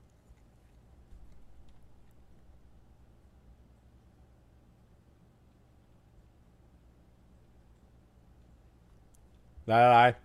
[9.65, 10.19] 来来来，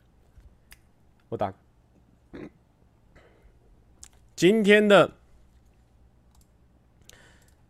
[1.30, 1.52] 我打。
[4.42, 5.08] 今天的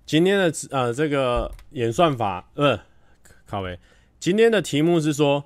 [0.06, 2.80] 今天的呃这个演算法呃，
[3.44, 3.78] 靠北，
[4.18, 5.44] 今天的题目是说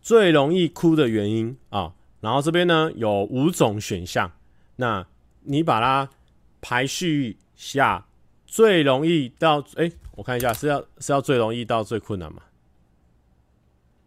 [0.00, 1.92] 最容易哭的原因啊，
[2.22, 4.32] 然后这边呢有五种选项，
[4.76, 5.06] 那
[5.42, 6.08] 你把它
[6.62, 8.06] 排序下，
[8.46, 12.44] 最容易到哎、我看一下是要是要最容易到最困难吗？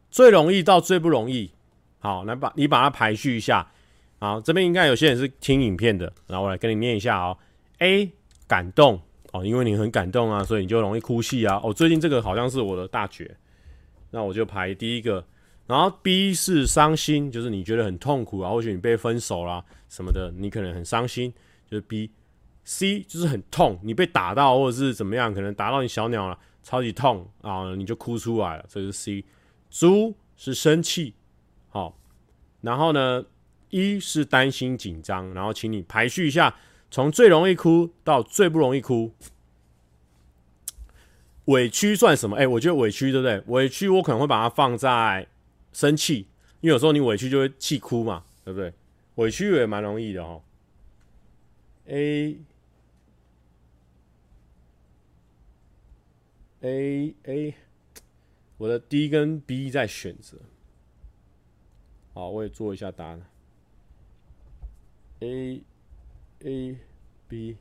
[0.09, 1.51] 最容易到最不容易。
[1.99, 3.71] 好，来把你把它排序一下。
[4.19, 7.37] 好，这边应该有些人是听影片的，然后我来跟你念一下哦。
[7.79, 8.11] A
[8.47, 8.99] 感动
[9.33, 11.59] 哦，因为你很感动啊，所以你就容易哭泣啊。
[11.63, 13.35] 哦，最近这个好像是我的大绝，
[14.11, 15.25] 那我就排第一个。
[15.67, 21.33] 然后 B 是伤心，就是你觉得很痛苦啊，或许你被分手啦什么的，你可能很伤心，
[21.69, 22.11] 就是 B。
[22.67, 29.23] C 就是很痛，你被打到或者是怎么样，可能打到你小鸟了，超级痛啊，你就哭出来了，这是 C。
[29.69, 31.13] 猪是生气。
[31.69, 31.95] 好，
[32.61, 33.23] 然后呢，
[33.75, 36.55] 一是担心紧张，然后请你排序一下，
[36.89, 39.11] 从最容易哭到最不容易哭。
[41.45, 42.37] 委屈算什么？
[42.37, 43.43] 哎，我觉得委屈对不对？
[43.47, 45.27] 委屈我可能会把它放在
[45.73, 46.27] 生气，
[46.61, 48.73] 因为有时候你委屈就会气哭嘛，对不对？
[49.15, 50.41] 委屈也蛮容易的哦。
[51.87, 52.39] A
[56.61, 57.53] A A，
[58.57, 60.37] 我的 D 跟 B 在选择。
[62.13, 63.21] 好，我也做一下答案。
[65.19, 65.63] A
[66.39, 66.77] A
[67.27, 67.57] B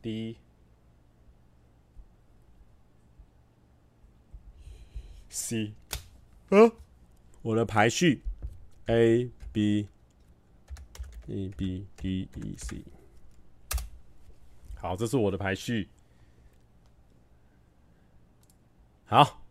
[0.00, 0.36] D
[5.28, 5.72] C，
[6.50, 6.72] 嗯，
[7.42, 8.22] 我的排序
[8.86, 9.88] A B
[11.28, 12.82] A B D E C。
[14.76, 15.88] 好，这是我的排序。
[19.06, 19.42] 好。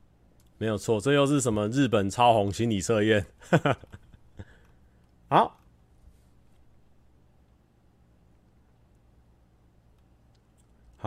[0.60, 3.28] 没有错，这又是什么日本超红心理测验？
[5.30, 5.57] 好，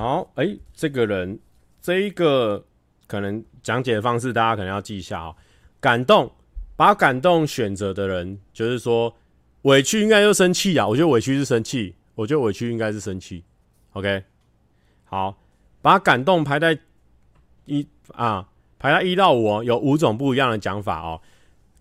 [0.00, 1.38] 好，哎，这个人，
[1.82, 2.64] 这一个
[3.06, 5.36] 可能讲解的方式，大家可能要记一下哦。
[5.78, 6.32] 感动，
[6.74, 9.14] 把感动选择的人，就是说
[9.62, 10.88] 委屈应该就生气啊。
[10.88, 13.44] 我觉得委屈是生气，我觉得委屈应该是生气。
[13.92, 14.24] OK，
[15.04, 15.38] 好，
[15.82, 16.78] 把感动排在
[17.66, 18.48] 一啊。
[18.78, 21.20] 排在一到五，有五种不一样的讲法哦。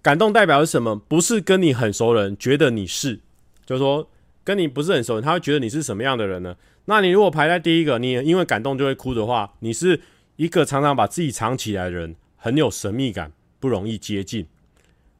[0.02, 0.94] 感动代表是什么？
[0.94, 3.22] 不是跟你很熟人觉得你是，
[3.66, 4.10] 就是说
[4.44, 6.58] 跟你不是很熟人，他会觉得你是什么样的人呢？
[6.90, 10.02] 那你如果排在第一个，你因为感动就会哭的话，你是
[10.38, 14.48] 一个常常把自己藏起来的人，很有神秘感，不容易接近。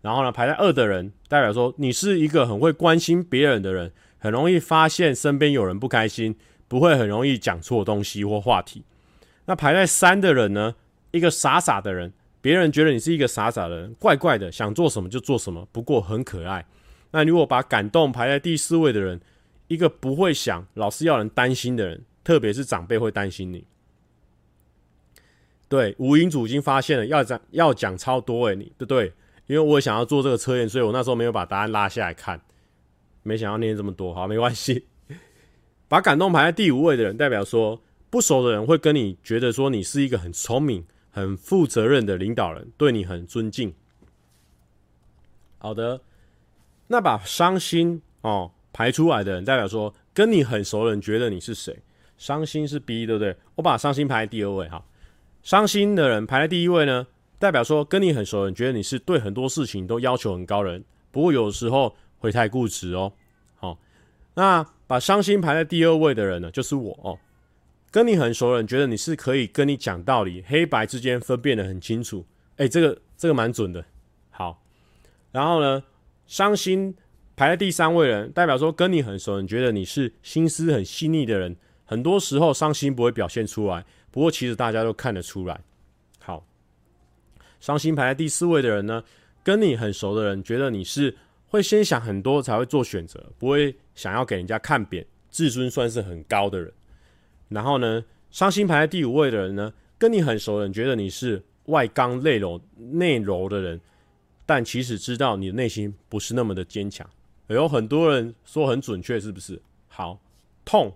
[0.02, 6.36] 然后呢，排在二的人代表说你是一个很会关心别人的人，很容易发现身边有人不开心，
[6.68, 8.84] 不会很容易讲错东西或话题。
[9.46, 10.74] 那排在三的人呢？
[11.12, 12.12] 一个傻傻的人，
[12.42, 16.66] 别人觉得你是一个傻傻的人，怪怪的，想做什么就做什么，不过很可爱。
[17.12, 19.22] 那如果把感动排在第四位的人，
[19.70, 23.66] 一个不会想，老是要人担心的人，特别是长辈会担心你。
[25.70, 29.14] 对，五营主已经发现了，要讲要讲超多诶，你对不对？
[29.48, 32.42] 因为我想要做这个测验，所以我那时候没有把答案拉下来看，
[33.24, 34.86] 没想到念这么多，好，没关系。
[35.88, 40.86] 把感动排在第五位的人，代表说不熟的人会跟你觉得说你是一个很聪明。
[41.12, 43.74] 很负责任的领导人，对你很尊敬。
[45.58, 46.02] 好的，
[46.88, 51.78] 那把伤心哦排出来的人，代表说跟你很熟的人觉得你是谁？
[52.18, 53.36] 伤心是 B，对不对？
[53.56, 54.82] 我把伤心排在第二位哈。
[55.44, 57.06] 伤心的人排在第一位呢，
[57.38, 63.12] 代表说跟你很熟的人觉得你是对很多事情都要求很高人，不过有时候会太固执哦。
[63.58, 63.78] 好，
[64.36, 67.20] 那把伤心排在第二位的人呢，就是我哦。
[67.92, 72.26] 跟你很熟的人觉得你是可以跟你讲道理，黑白之间分辨得很清楚。
[72.52, 73.84] 哎、欸，这个这个蛮准的。
[74.30, 74.64] 好，
[75.34, 75.84] 然后呢，
[76.28, 76.96] 伤心
[77.40, 85.58] 排在第三位的人，代表说跟你很熟你觉得你是心思很细腻的人，很多时候伤心不会表现出来，不过其实大家都看得出来。
[86.20, 86.46] 好，
[87.62, 89.02] 伤心排在第四位的人呢，
[89.42, 91.16] 跟你很熟的人觉得你是
[91.48, 96.70] 会先想很多才会做选择，不会想要给人家看扁，自尊算是很高的人。
[97.48, 103.80] 然后呢，伤心排在第五位的人呢，跟你很熟的人觉得你是外刚内柔内柔的人，
[104.46, 107.10] 但其实知道你的内心不是那么的坚强。
[107.56, 109.62] 有很多人说很准确，是不是？
[109.88, 110.20] 好，
[110.64, 110.94] 痛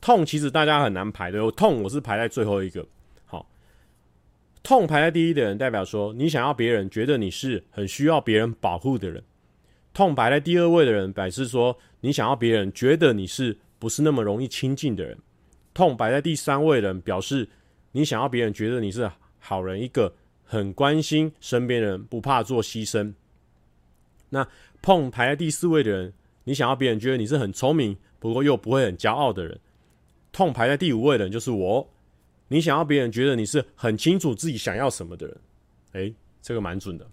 [0.00, 2.86] 痛其实大家很难排的，我痛我是排在最后一个。
[3.26, 3.46] 好，
[4.62, 9.22] 痛排在第一的人，代表说你想要别人觉得你是很需要别人保护的人，
[9.92, 15.18] 痛排在第二位的人，表示说你想要别人觉得你是不是那么容易亲近的人。
[15.72, 17.48] 痛排在第三位的人，表示
[17.92, 20.14] 你想要别人觉得你是好人，一个
[20.44, 23.12] 很关心身边人，不怕做牺牲。
[24.30, 24.46] 那
[24.82, 26.12] 碰排在第四位的人，
[26.44, 29.60] 你想要别人觉得你是很聪明，不过又不会很骄傲的人。
[30.32, 31.88] 痛排在第五位的人就是我，
[32.48, 35.36] 你想要别人觉得你是很清楚自己想要什么的人。
[35.92, 37.06] 诶，这个蛮准的。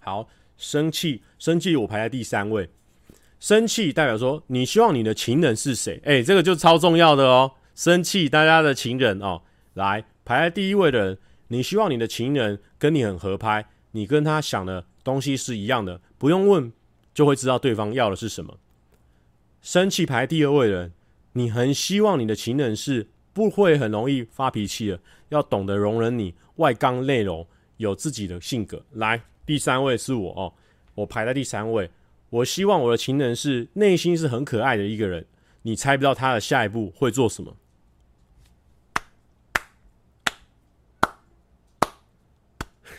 [0.00, 2.68] 好，生气，生气我排在第三位。
[3.38, 6.00] 生气代表说你希望你的情人是谁？
[6.02, 7.52] 诶，这个就超重要的哦。
[7.76, 9.42] 生气，大家的情人哦，
[9.74, 16.70] 来排在第一位的人，你希望你的情人跟你很合拍，你跟他想的东西是一样的，不用问
[17.14, 18.58] 就会知道对方要的是什么。
[19.62, 20.92] 生气排第二位的人，
[21.32, 25.00] 你很希望你的情人是不会很容易发脾气的，
[25.30, 27.46] 要懂得容忍你，外刚内柔，
[27.78, 28.84] 有自己的性格。
[28.92, 30.52] 来，第三位是我哦，
[30.94, 31.90] 我排在第三位。
[32.28, 35.24] 我希望我的情人是内心是很可爱的一个人，
[35.62, 37.56] 你猜不到他的下一步会做什么。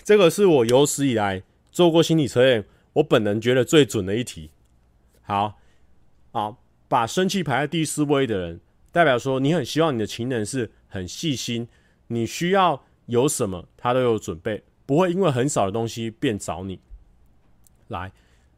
[0.04, 1.44] 这个是我有史以来
[1.80, 4.52] 做过心理测验，我本人觉得最准的一题。
[5.22, 5.58] 好，
[6.34, 8.60] 好，把生气排在第四位的人，
[8.92, 11.70] 代表说你很希望你的情人是很细心，
[12.08, 16.82] 你需要有什么他都有准备，不会因为很少的东西便找你。
[17.88, 18.12] 来，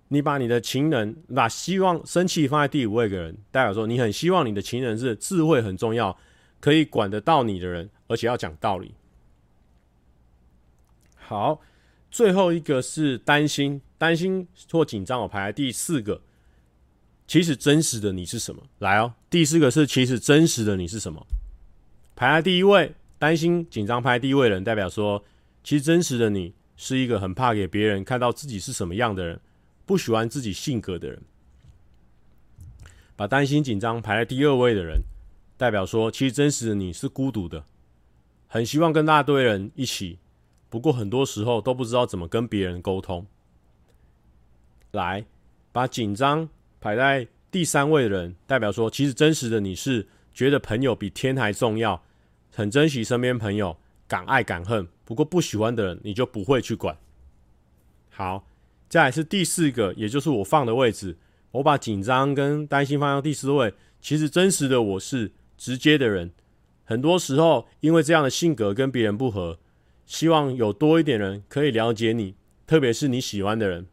[0.07, 6.17] 你把你的情人，把希望生气放在第五位的人，代表说你很希望你的情人是智慧很重要，
[6.59, 8.95] 可以管得到你的人，而且要讲道理。
[11.17, 11.61] 好，
[12.11, 16.21] 最后一个是担心、担心或紧张，我排在第四个。
[17.25, 18.61] 其实真实的你是什么？
[18.79, 21.25] 来哦，第四个是其实真实的你是什么？
[22.13, 25.23] 排在第一位，担心、紧张排在第一位的人，代表说，
[25.63, 29.39] 其实真实的你是一个很怕给别人看到自己是什么样的人，
[29.85, 31.21] 不喜欢自己性格的人。
[33.15, 35.01] 把担心、紧张排在第二位的人，
[35.55, 37.63] 代表说，其实真实的你是孤独的，
[38.47, 40.19] 很希望跟大堆人一起。
[40.71, 43.27] 不过很多时候都不知道怎么跟别人沟通。
[44.91, 45.25] 来，
[45.73, 46.47] 把紧张
[46.79, 52.01] 排在第三位的人，代表说，其实真实的你是觉得朋友比天还重要，
[52.53, 53.75] 很珍惜身边朋友，
[54.07, 54.87] 敢爱敢恨。
[55.03, 56.97] 不过不喜欢的人，你就不会去管。
[58.09, 58.47] 好，
[58.87, 61.17] 再来是第四个，也就是我放的位置。
[61.51, 63.73] 我把紧张跟担心放到第四位。
[63.99, 66.31] 其实真实的我是直接的人，
[66.85, 69.59] 很多时候因为这样的性格跟别人不合。
[70.11, 72.35] 希望有多一点人可以了解你，
[72.67, 73.87] 特别是你喜欢的人。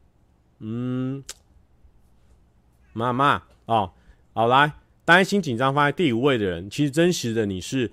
[0.59, 1.23] 嗯，
[2.93, 3.93] 妈妈哦，
[4.33, 4.73] 好来，
[5.05, 7.93] 担心紧张放在第五位的人，其实真实的你是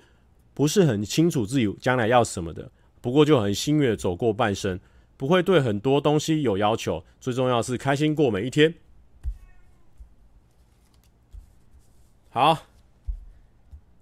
[0.54, 2.68] 不是很清楚自己将来要什么的？
[3.00, 4.80] 不过就很幸运的走过半生，
[5.16, 8.74] 不会对很多东西有要求，最重要是开心过每一天。
[12.30, 12.66] 好，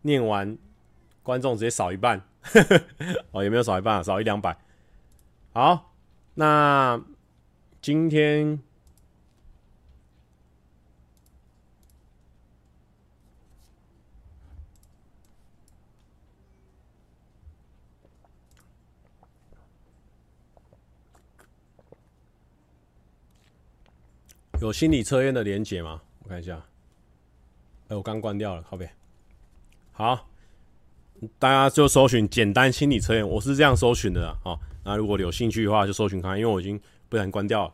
[0.01, 0.57] 念完，
[1.23, 2.27] 观众直接少一半。
[3.33, 4.03] 哦，有没有少一半啊？
[4.03, 4.57] 少一两百。
[5.53, 5.95] 好，
[6.35, 7.01] 那
[7.81, 8.61] 今天
[24.61, 26.01] 有心理测验的连结吗？
[26.21, 26.63] 我看一下。
[27.89, 28.91] 哎，我刚关掉了，靠边。
[29.93, 30.29] 好。
[31.39, 34.59] 大家就搜寻简单心理测验，我是这样搜寻的啊。
[34.85, 37.73] 那如果有兴趣的话，就搜寻看，因为我已经不想关掉了。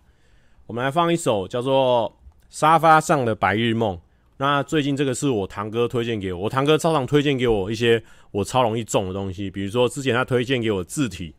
[0.67, 2.09] 我们来放一首叫做
[2.49, 3.97] 《沙发上的白日梦》。
[4.37, 11.35] 那最近这个是我堂哥推荐给我，我堂哥超常推荐给我一些我超容易中的东西，比如说之前他推荐给我字体，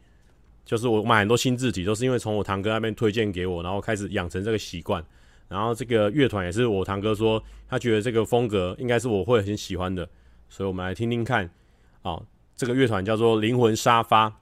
[0.66, 5.04] 就是我买很多新字体，都是因为从我堂哥那边推荐给我，然后开始养成这个习惯。
[5.48, 10.08] 然后这个乐团也是我堂哥说他觉得这个风格应该是我会很喜欢的，
[10.48, 11.50] 所以我们来听听看。
[12.04, 12.26] 哦，
[12.56, 14.34] 这个乐团叫做灵魂沙发。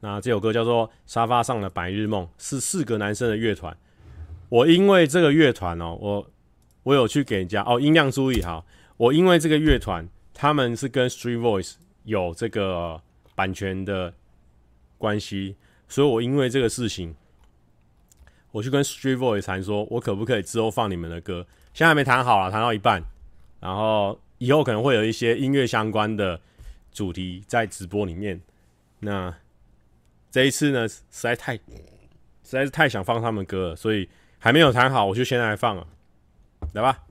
[0.00, 3.76] 那这首歌叫做《沙发上的白日梦》，是四个男生的乐团。
[4.48, 6.30] 我因为这个乐团哦，我
[6.82, 8.64] 我有去给人家哦，音量注意哈。
[8.98, 11.74] 我因为这个乐团，他们是跟 Street Voice
[12.04, 13.00] 有这个
[13.34, 14.12] 版权的
[14.98, 15.56] 关系，
[15.88, 17.14] 所以我因为这个事情，
[18.52, 21.46] 我去跟 Street Voice 谈说，我可不可以之后放你们的歌？
[21.72, 23.02] 现在还没谈好了，谈到一半，
[23.60, 24.20] 然后。
[24.38, 26.40] 以后可能会有一些音乐相关的
[26.92, 28.40] 主题在直播里面。
[29.00, 29.34] 那
[30.30, 31.60] 这一次呢，实在太实
[32.42, 34.08] 在是太想放他们歌了，所以
[34.38, 35.86] 还没有谈好，我就先来放了。
[36.72, 37.05] 来吧。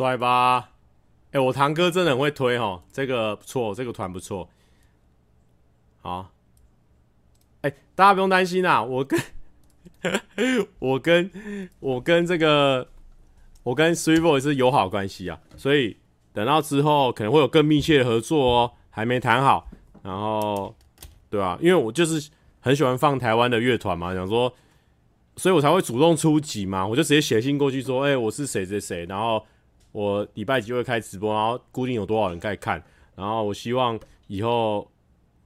[0.00, 0.70] 帅吧？
[1.32, 4.48] 哎、我堂哥真的很会推哦，这个不错，这个团不错。
[6.00, 6.30] 好，
[7.60, 9.20] 哎、大家不用担心啦，我跟
[10.78, 12.88] 我跟我跟这个
[13.62, 15.98] 我跟 SweetBoy 是友好关系啊，所以
[16.32, 19.68] 等到之后可能会有更密切的合作哦，还没谈好。
[20.02, 20.74] 然后，
[21.28, 21.58] 对、啊？
[21.60, 24.50] 因为我就是很喜欢放台湾的乐团嘛，想说，
[25.36, 29.44] 所以我才会主动出击嘛，我就直接写信过去说，哎、我是谁谁谁，然后。
[29.92, 32.82] 我礼拜几会开直播，然后固定有多少人在看，
[33.16, 33.98] 然后我希望
[34.28, 34.88] 以后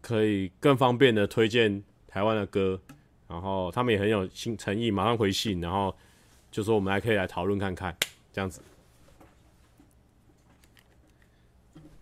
[0.01, 2.79] 可以更方便的推荐台湾的歌，
[3.27, 5.97] 然后他们也很有心诚意，马上回信，然后
[6.51, 7.97] 就说我们还可以来讨论看看，
[8.33, 8.61] 这样子。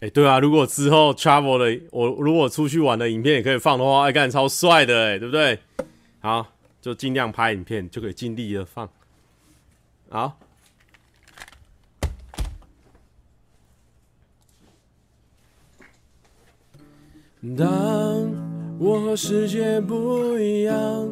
[0.01, 5.57] 哎、对啊，如果之后 travel 的我如果出去玩的影片也可以放的话，哎，干超帅的哎，对不对？
[6.19, 6.45] 好，
[6.81, 8.91] 就尽量拍影片，就可以尽力的放，
[10.09, 10.37] 好。
[17.59, 18.33] 当
[18.79, 21.09] 我和世界不一样，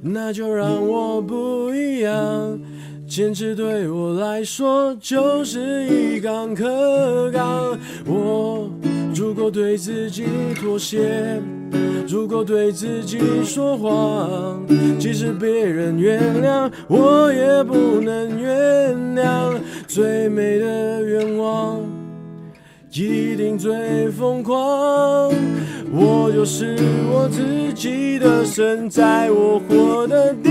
[0.00, 2.60] 那就让我不一样。
[3.08, 7.76] 坚持对我来说就是一杠可钢。
[8.06, 8.70] 我
[9.12, 10.24] 如果对自己
[10.54, 11.42] 妥协，
[12.06, 14.64] 如果对自己说谎，
[15.00, 19.52] 即使别人原谅，我也不能原谅。
[19.88, 21.95] 最美的愿望。
[22.98, 24.56] 一定最疯狂，
[25.92, 26.76] 我就是
[27.12, 30.50] 我自己的神，在我活的地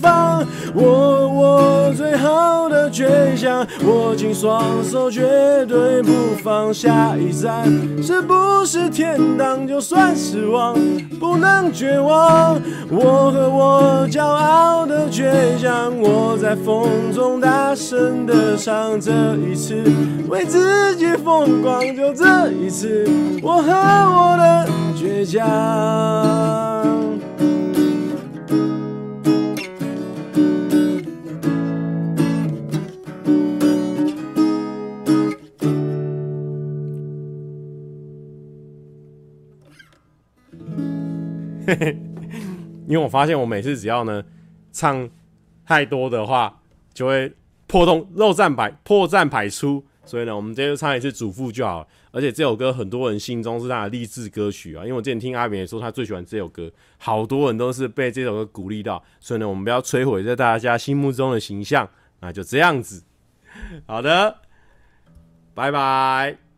[0.00, 0.44] 方，
[0.74, 5.22] 我我最好的倔强，握紧双手绝
[5.66, 6.12] 对不
[6.42, 6.72] 放。
[6.72, 7.64] 下一站
[8.02, 9.66] 是不是天堂？
[9.66, 10.74] 就算失望，
[11.18, 12.60] 不能绝望。
[12.90, 19.82] 我和我骄傲的倔强，我在风中大声的唱，这一次
[20.28, 21.80] 为自己疯狂。
[21.94, 23.06] 就这一次，
[23.42, 24.66] 我和我的
[24.96, 26.79] 倔强。
[42.88, 44.22] 因为我发现我每次只要呢
[44.72, 45.08] 唱
[45.64, 46.60] 太多的话，
[46.92, 47.32] 就会
[47.66, 49.84] 破洞漏战百破绽百出。
[50.04, 51.86] 所以呢，我们直接唱一次主副就好了。
[52.10, 56.68] 而且这首歌很多人心中是他的励志歌曲啊，因为我之前听阿扁也说他最喜欢这首歌，
[56.98, 59.00] 好多人都是被这首歌鼓励到。
[59.20, 61.88] 所以呢，我们不要摧毁在大家心目中的形象，
[62.18, 63.04] 那就这样子。
[63.86, 64.38] 好的，
[65.54, 66.49] 拜拜。